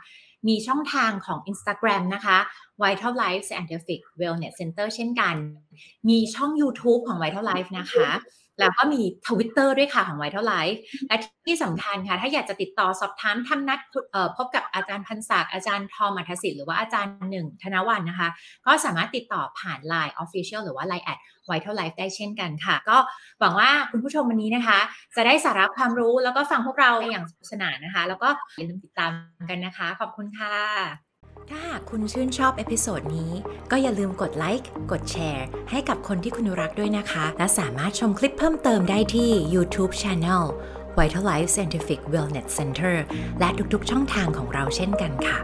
[0.47, 2.37] มีช่องทางของ Instagram นะคะ
[2.81, 5.35] Vital Life Scientific Wellness Center เช่นกัน
[6.09, 8.09] มีช่อง YouTube ของ Vital Life นะคะ
[8.61, 11.15] แล้วก็มีทวิตเตอร์ด้วยค่ะของ Vital Life และ
[11.47, 13.79] ที่สำคัญค่ะ ถ้าอยากจะติดต่อสอบถามทำนัด
[14.37, 18.29] พบกับอาจารย์พันศักดิ์อาจารย์ทอมอัธสิทธิ์หรือว่าอาจารย์หนึ่งธนวันนะคะ
[18.65, 22.97] ก็สามารถติดต่อผ่าน Line Official หรือว่า Line แอด Vital Life ได้เช่นกันค่ะ ก็
[23.39, 24.79] หวังว่าคุณผู้ชมวันนี้นะคะ
[25.15, 29.11] จะได้สาระความรู้แล้วก็ฟังพวกเราอย่างสนุกสนานนะคะ แล้วก็อย่าลืมติดตาม
[29.49, 31.10] กันนะคะ ขอบคุณค่ะ
[31.53, 33.31] ถ้าหากคุณชื่นชอบ episode นี้
[33.71, 40.43] ก็อย่าลืมกดไลค์ กดแชร์ ให้กับคนที่คุณรักด้วยนะคะ และสามารถชมคลิปเพิ่มเติมได้ที่ YouTube Channel
[40.97, 42.95] Vital Life Scientific Wellness Center
[43.39, 45.37] และทุกๆช่องทางของเราเช่นกันค่ะ